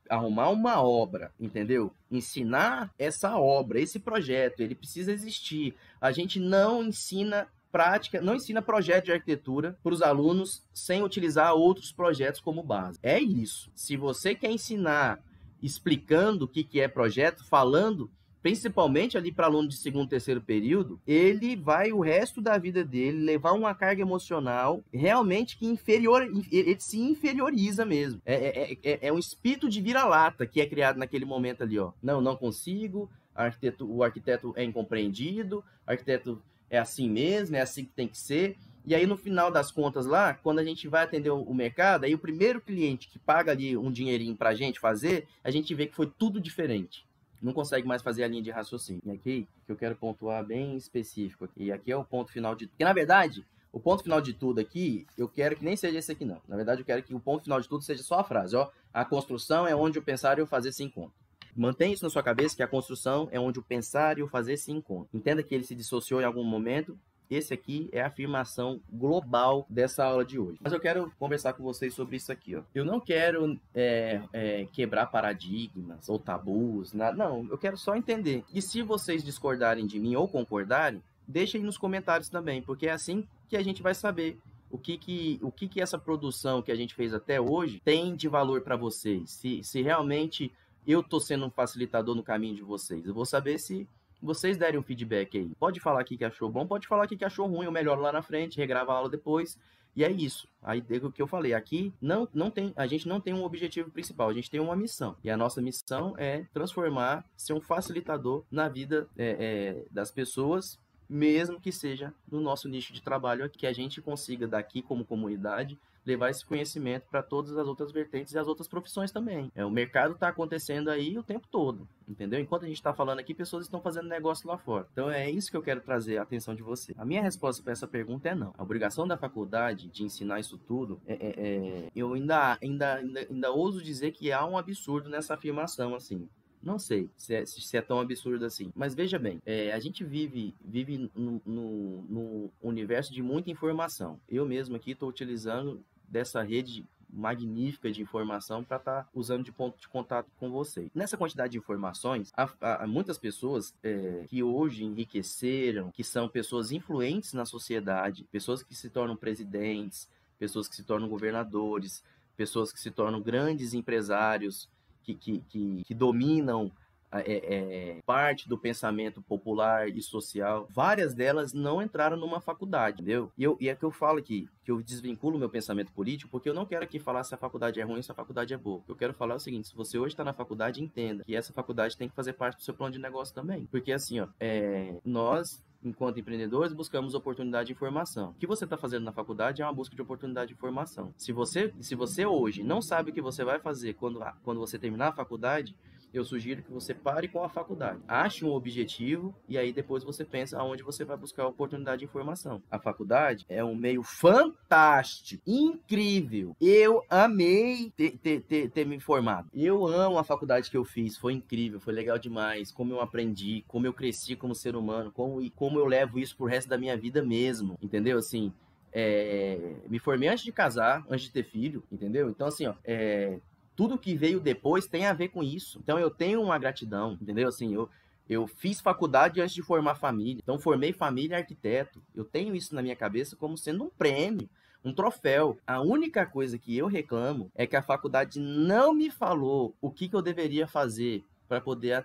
[0.09, 1.91] arrumar uma obra, entendeu?
[2.11, 5.75] Ensinar essa obra, esse projeto, ele precisa existir.
[5.99, 11.53] A gente não ensina prática, não ensina projeto de arquitetura para os alunos sem utilizar
[11.53, 12.99] outros projetos como base.
[13.03, 13.69] É isso.
[13.75, 15.19] Se você quer ensinar
[15.61, 18.09] explicando o que, que é projeto, falando,
[18.41, 23.23] principalmente ali para aluno de segundo, terceiro período, ele vai o resto da vida dele
[23.23, 28.21] levar uma carga emocional realmente que inferior, ele se inferioriza mesmo.
[28.25, 31.91] É, é, é, é um espírito de vira-lata que é criado naquele momento ali, ó.
[32.01, 37.91] Não, não consigo, arquiteto, o arquiteto é incompreendido, arquiteto é assim mesmo, é assim que
[37.91, 38.57] tem que ser.
[38.85, 42.13] E aí, no final das contas lá, quando a gente vai atender o mercado, aí
[42.13, 45.95] o primeiro cliente que paga ali um dinheirinho pra gente fazer, a gente vê que
[45.95, 47.06] foi tudo diferente
[47.41, 49.01] não consegue mais fazer a linha de raciocínio.
[49.11, 51.47] Aqui que eu quero pontuar bem específico.
[51.55, 52.67] E aqui é o ponto final de.
[52.67, 56.11] Porque na verdade, o ponto final de tudo aqui, eu quero que nem seja esse
[56.11, 56.41] aqui, não.
[56.47, 58.69] Na verdade, eu quero que o ponto final de tudo seja só a frase, ó.
[58.93, 61.13] A construção é onde o pensar e o fazer se encontram.
[61.55, 64.57] Mantenha isso na sua cabeça que a construção é onde o pensar e o fazer
[64.57, 65.09] se encontram.
[65.13, 66.97] Entenda que ele se dissociou em algum momento
[67.29, 70.59] esse aqui é a afirmação global dessa aula de hoje.
[70.61, 72.55] Mas eu quero conversar com vocês sobre isso aqui.
[72.55, 72.61] Ó.
[72.73, 77.17] Eu não quero é, é, quebrar paradigmas ou tabus, nada.
[77.17, 78.43] Não, eu quero só entender.
[78.53, 82.91] E se vocês discordarem de mim ou concordarem, deixa aí nos comentários também, porque é
[82.91, 84.37] assim que a gente vai saber
[84.69, 88.15] o que que, o que que essa produção que a gente fez até hoje tem
[88.15, 89.31] de valor para vocês.
[89.31, 90.51] Se, se realmente
[90.85, 93.05] eu tô sendo um facilitador no caminho de vocês.
[93.05, 93.87] Eu vou saber se
[94.21, 95.51] vocês derem um feedback aí.
[95.59, 98.11] Pode falar aqui que achou bom, pode falar aqui que achou ruim, ou melhor lá
[98.11, 99.57] na frente, regrava a aula depois.
[99.95, 100.47] E é isso.
[100.61, 103.89] Aí o que eu falei, aqui não, não tem, a gente não tem um objetivo
[103.89, 105.15] principal, a gente tem uma missão.
[105.23, 110.79] E a nossa missão é transformar, ser um facilitador na vida é, é, das pessoas,
[111.09, 115.79] mesmo que seja no nosso nicho de trabalho, que a gente consiga daqui como comunidade
[116.07, 119.51] levar esse conhecimento para todas as outras vertentes e as outras profissões também.
[119.53, 122.39] É, o mercado está acontecendo aí o tempo todo, entendeu?
[122.39, 124.87] Enquanto a gente está falando aqui, pessoas estão fazendo negócio lá fora.
[124.93, 126.95] Então é isso que eu quero trazer a atenção de você.
[126.97, 128.53] A minha resposta para essa pergunta é não.
[128.57, 133.19] A obrigação da faculdade de ensinar isso tudo, é, é, é, eu ainda, ainda, ainda,
[133.29, 136.27] ainda ouso dizer que há um absurdo nessa afirmação, assim.
[136.61, 138.71] Não sei se é, se é, tão absurdo assim.
[138.75, 144.19] Mas veja bem, é, a gente vive, vive no, no, no, universo de muita informação.
[144.27, 149.51] Eu mesmo aqui estou utilizando dessa rede magnífica de informação para estar tá usando de
[149.51, 150.91] ponto de contato com você.
[150.93, 152.49] Nessa quantidade de informações, há,
[152.83, 158.75] há muitas pessoas é, que hoje enriqueceram, que são pessoas influentes na sociedade, pessoas que
[158.75, 162.03] se tornam presidentes, pessoas que se tornam governadores,
[162.35, 164.69] pessoas que se tornam grandes empresários,
[165.03, 166.71] que, que, que, que dominam
[167.11, 167.21] é,
[167.55, 173.31] é, parte do pensamento popular e social, várias delas não entraram numa faculdade, entendeu?
[173.37, 176.49] E, eu, e é que eu falo aqui, que eu desvinculo meu pensamento político, porque
[176.49, 178.57] eu não quero aqui falar se a faculdade é ruim ou se a faculdade é
[178.57, 178.83] boa.
[178.87, 181.95] Eu quero falar o seguinte: se você hoje está na faculdade, entenda que essa faculdade
[181.95, 183.65] tem que fazer parte do seu plano de negócio também.
[183.67, 188.31] Porque assim, ó, é, nós enquanto empreendedores, buscamos oportunidade de informação.
[188.31, 191.13] O que você está fazendo na faculdade é uma busca de oportunidade de informação.
[191.17, 194.77] Se você, se você hoje não sabe o que você vai fazer quando, quando você
[194.77, 195.75] terminar a faculdade,
[196.13, 197.99] eu sugiro que você pare com a faculdade.
[198.07, 202.05] Ache um objetivo e aí depois você pensa aonde você vai buscar a oportunidade de
[202.05, 202.61] informação.
[202.69, 206.55] A faculdade é um meio fantástico, incrível.
[206.59, 209.49] Eu amei ter, ter, ter, ter me formado.
[209.53, 212.71] Eu amo a faculdade que eu fiz, foi incrível, foi legal demais.
[212.71, 216.35] Como eu aprendi, como eu cresci como ser humano, como, e como eu levo isso
[216.35, 218.17] pro resto da minha vida mesmo, entendeu?
[218.17, 218.51] Assim,
[218.91, 222.29] é, me formei antes de casar, antes de ter filho, entendeu?
[222.29, 223.39] Então, assim, ó, é,
[223.77, 225.79] tudo que veio depois tem a ver com isso.
[225.83, 227.47] Então eu tenho uma gratidão, entendeu?
[227.47, 227.87] Assim, eu,
[228.27, 230.41] eu fiz faculdade antes de formar família.
[230.41, 232.01] Então formei família arquiteto.
[232.15, 234.49] Eu tenho isso na minha cabeça como sendo um prêmio,
[234.83, 235.59] um troféu.
[235.65, 240.09] A única coisa que eu reclamo é que a faculdade não me falou o que,
[240.09, 242.03] que eu deveria fazer para poder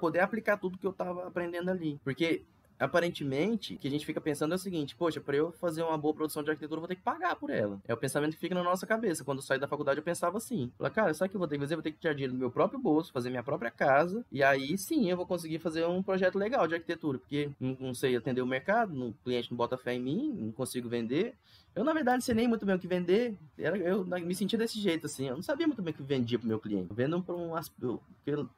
[0.00, 2.00] poder aplicar tudo que eu estava aprendendo ali.
[2.04, 2.44] Porque
[2.78, 5.96] aparentemente, o que a gente fica pensando é o seguinte: poxa, para eu fazer uma
[5.96, 7.80] boa produção de arquitetura, eu vou ter que pagar por ela.
[7.86, 9.24] É o pensamento que fica na nossa cabeça.
[9.24, 11.56] Quando eu saí da faculdade, eu pensava assim: cara, sabe o que eu vou ter
[11.56, 11.74] que fazer?
[11.74, 14.42] Eu vou ter que tirar dinheiro do meu próprio bolso, fazer minha própria casa, e
[14.42, 18.16] aí sim eu vou conseguir fazer um projeto legal de arquitetura, porque não, não sei
[18.16, 21.34] atender o mercado, o cliente não bota fé em mim, não consigo vender.
[21.76, 23.36] Eu, na verdade, sei nem muito bem o que vender.
[23.58, 25.28] Eu me sentia desse jeito, assim.
[25.28, 26.88] Eu não sabia muito bem o que vendia pro meu cliente.
[26.90, 27.52] Vendo para um.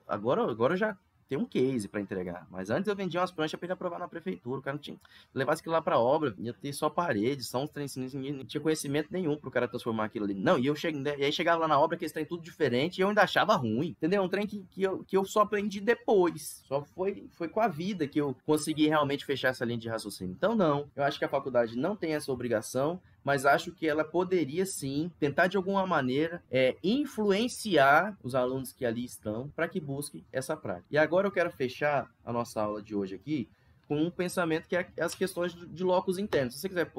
[0.07, 0.97] Agora, agora eu já
[1.29, 2.47] ter um case para entregar.
[2.51, 4.61] Mas antes eu vendia umas pranchas para ele aprovar na prefeitura.
[4.61, 4.97] O cara não tinha.
[5.35, 9.09] Levasse aquilo lá para obra, ia ter só parede, só uns trens, não tinha conhecimento
[9.11, 10.35] nenhum pro cara transformar aquilo ali.
[10.35, 12.99] Não, e eu cheguei, e aí chegava lá na obra que esse trem tudo diferente
[12.99, 13.91] e eu ainda achava ruim.
[13.91, 14.23] Entendeu?
[14.23, 16.63] Um trem que, que, eu, que eu só aprendi depois.
[16.67, 20.35] Só foi, foi com a vida que eu consegui realmente fechar essa linha de raciocínio.
[20.37, 20.89] Então, não.
[20.97, 25.13] Eu acho que a faculdade não tem essa obrigação mas acho que ela poderia sim
[25.21, 30.57] tentar de alguma maneira é, influenciar os alunos que ali estão para que busquem essa
[30.57, 30.87] prática.
[30.91, 33.47] E agora eu quero fechar a nossa aula de hoje aqui
[33.87, 36.55] com um pensamento que é as questões de locos internos.
[36.55, 36.91] Se você quiser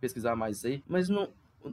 [0.00, 1.28] pesquisar mais aí, mas não,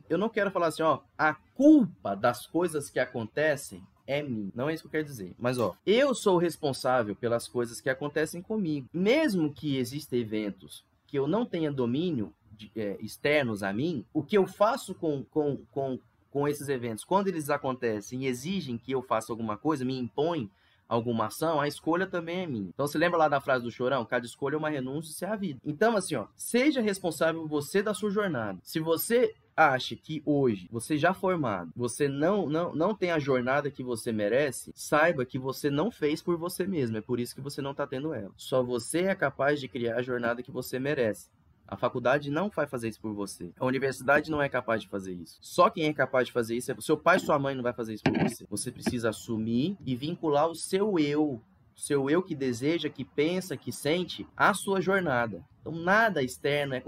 [0.10, 4.52] eu não quero falar assim, ó, a culpa das coisas que acontecem é mim.
[4.54, 5.34] Não é isso que eu quero dizer.
[5.40, 8.90] Mas, ó, eu sou responsável pelas coisas que acontecem comigo.
[8.94, 12.34] Mesmo que existam eventos que eu não tenha domínio,
[12.76, 15.98] é, externos a mim, o que eu faço com, com, com,
[16.30, 20.50] com esses eventos, quando eles acontecem e exigem que eu faça alguma coisa, me impõem
[20.92, 22.68] alguma ação, a escolha também é minha.
[22.68, 24.04] Então, se lembra lá da frase do Chorão?
[24.04, 25.62] Cada escolha é uma renúncia, isso é a vida.
[25.64, 28.60] Então, assim, ó, seja responsável você da sua jornada.
[28.62, 33.72] Se você acha que hoje, você já formado, você não, não, não tem a jornada
[33.72, 36.98] que você merece, saiba que você não fez por você mesmo.
[36.98, 38.32] É por isso que você não está tendo ela.
[38.36, 41.30] Só você é capaz de criar a jornada que você merece.
[41.72, 43.54] A faculdade não vai fazer isso por você.
[43.58, 45.38] A universidade não é capaz de fazer isso.
[45.42, 47.72] Só quem é capaz de fazer isso é seu pai e sua mãe não vai
[47.72, 48.46] fazer isso por você.
[48.50, 51.42] Você precisa assumir e vincular o seu eu
[51.82, 55.44] seu eu que deseja, que pensa, que sente, a sua jornada.
[55.62, 56.82] Então, nada externo é, é,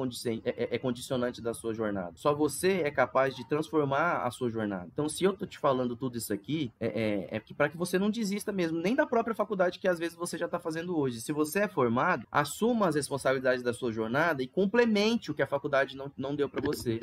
[0.46, 2.12] é, é, condicionante da sua jornada.
[2.16, 4.90] Só você é capaz de transformar a sua jornada.
[4.92, 8.00] Então, se eu tô te falando tudo isso aqui, é, é, é para que você
[8.00, 11.22] não desista mesmo, nem da própria faculdade que às vezes você já está fazendo hoje.
[11.22, 15.48] Se você é formado, assuma as responsabilidades da sua jornada e complemente o que a
[15.48, 17.00] faculdade não, não deu para você.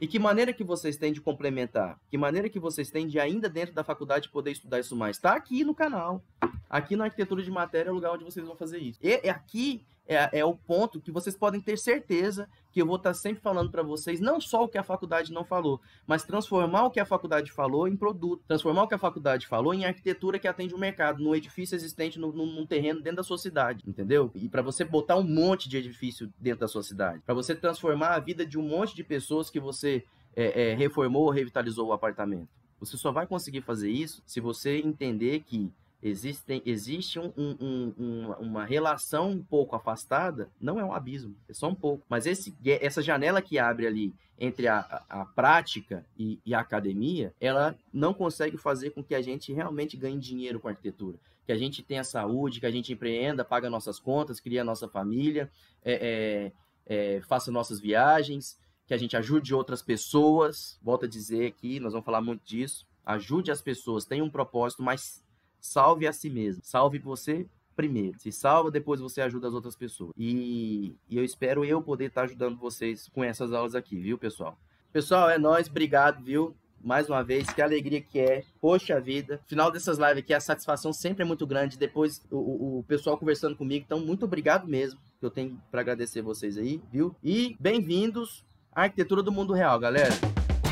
[0.00, 1.98] E que maneira que vocês têm de complementar?
[2.10, 5.16] Que maneira que vocês têm de ainda dentro da faculdade poder estudar isso mais?
[5.16, 6.22] Está aqui no canal.
[6.68, 8.98] Aqui na arquitetura de matéria é o lugar onde vocês vão fazer isso.
[9.02, 13.12] E aqui é, é o ponto que vocês podem ter certeza que eu vou estar
[13.12, 16.90] sempre falando para vocês, não só o que a faculdade não falou, mas transformar o
[16.90, 20.48] que a faculdade falou em produto, transformar o que a faculdade falou em arquitetura que
[20.48, 24.30] atende o mercado, no edifício existente no, num terreno dentro da sua cidade, entendeu?
[24.34, 28.14] E para você botar um monte de edifício dentro da sua cidade, para você transformar
[28.14, 30.04] a vida de um monte de pessoas que você
[30.34, 32.48] é, é, reformou ou revitalizou o apartamento.
[32.80, 35.70] Você só vai conseguir fazer isso se você entender que
[36.00, 41.52] Existem, existe um, um, um, uma relação um pouco afastada, não é um abismo, é
[41.52, 42.04] só um pouco.
[42.08, 46.60] Mas esse, essa janela que abre ali entre a, a, a prática e, e, a
[46.60, 51.18] academia, ela não consegue fazer com que a gente realmente ganhe dinheiro com a arquitetura.
[51.44, 55.50] Que a gente tenha saúde, que a gente empreenda, paga nossas contas, cria nossa família,
[55.84, 56.52] é,
[56.86, 60.78] é, é, faça nossas viagens, que a gente ajude outras pessoas.
[60.80, 62.86] Volto a dizer aqui, nós vamos falar muito disso.
[63.04, 65.24] Ajude as pessoas, tenha um propósito, mas
[65.60, 66.62] salve a si mesmo.
[66.64, 67.46] Salve você
[67.78, 68.18] primeiro.
[68.18, 70.10] Se salva, depois você ajuda as outras pessoas.
[70.16, 74.58] E, e eu espero eu poder estar ajudando vocês com essas aulas aqui, viu, pessoal?
[74.92, 76.56] Pessoal, é nós, obrigado, viu?
[76.82, 78.42] Mais uma vez, que alegria que é.
[78.60, 79.40] Poxa vida.
[79.46, 81.78] Final dessas lives aqui, a satisfação sempre é muito grande.
[81.78, 83.84] Depois, o, o, o pessoal conversando comigo.
[83.84, 84.98] Então, muito obrigado mesmo.
[85.20, 87.14] Que eu tenho para agradecer vocês aí, viu?
[87.22, 90.14] E bem-vindos à arquitetura do mundo real, galera.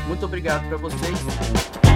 [0.07, 1.86] Muito obrigado para vocês.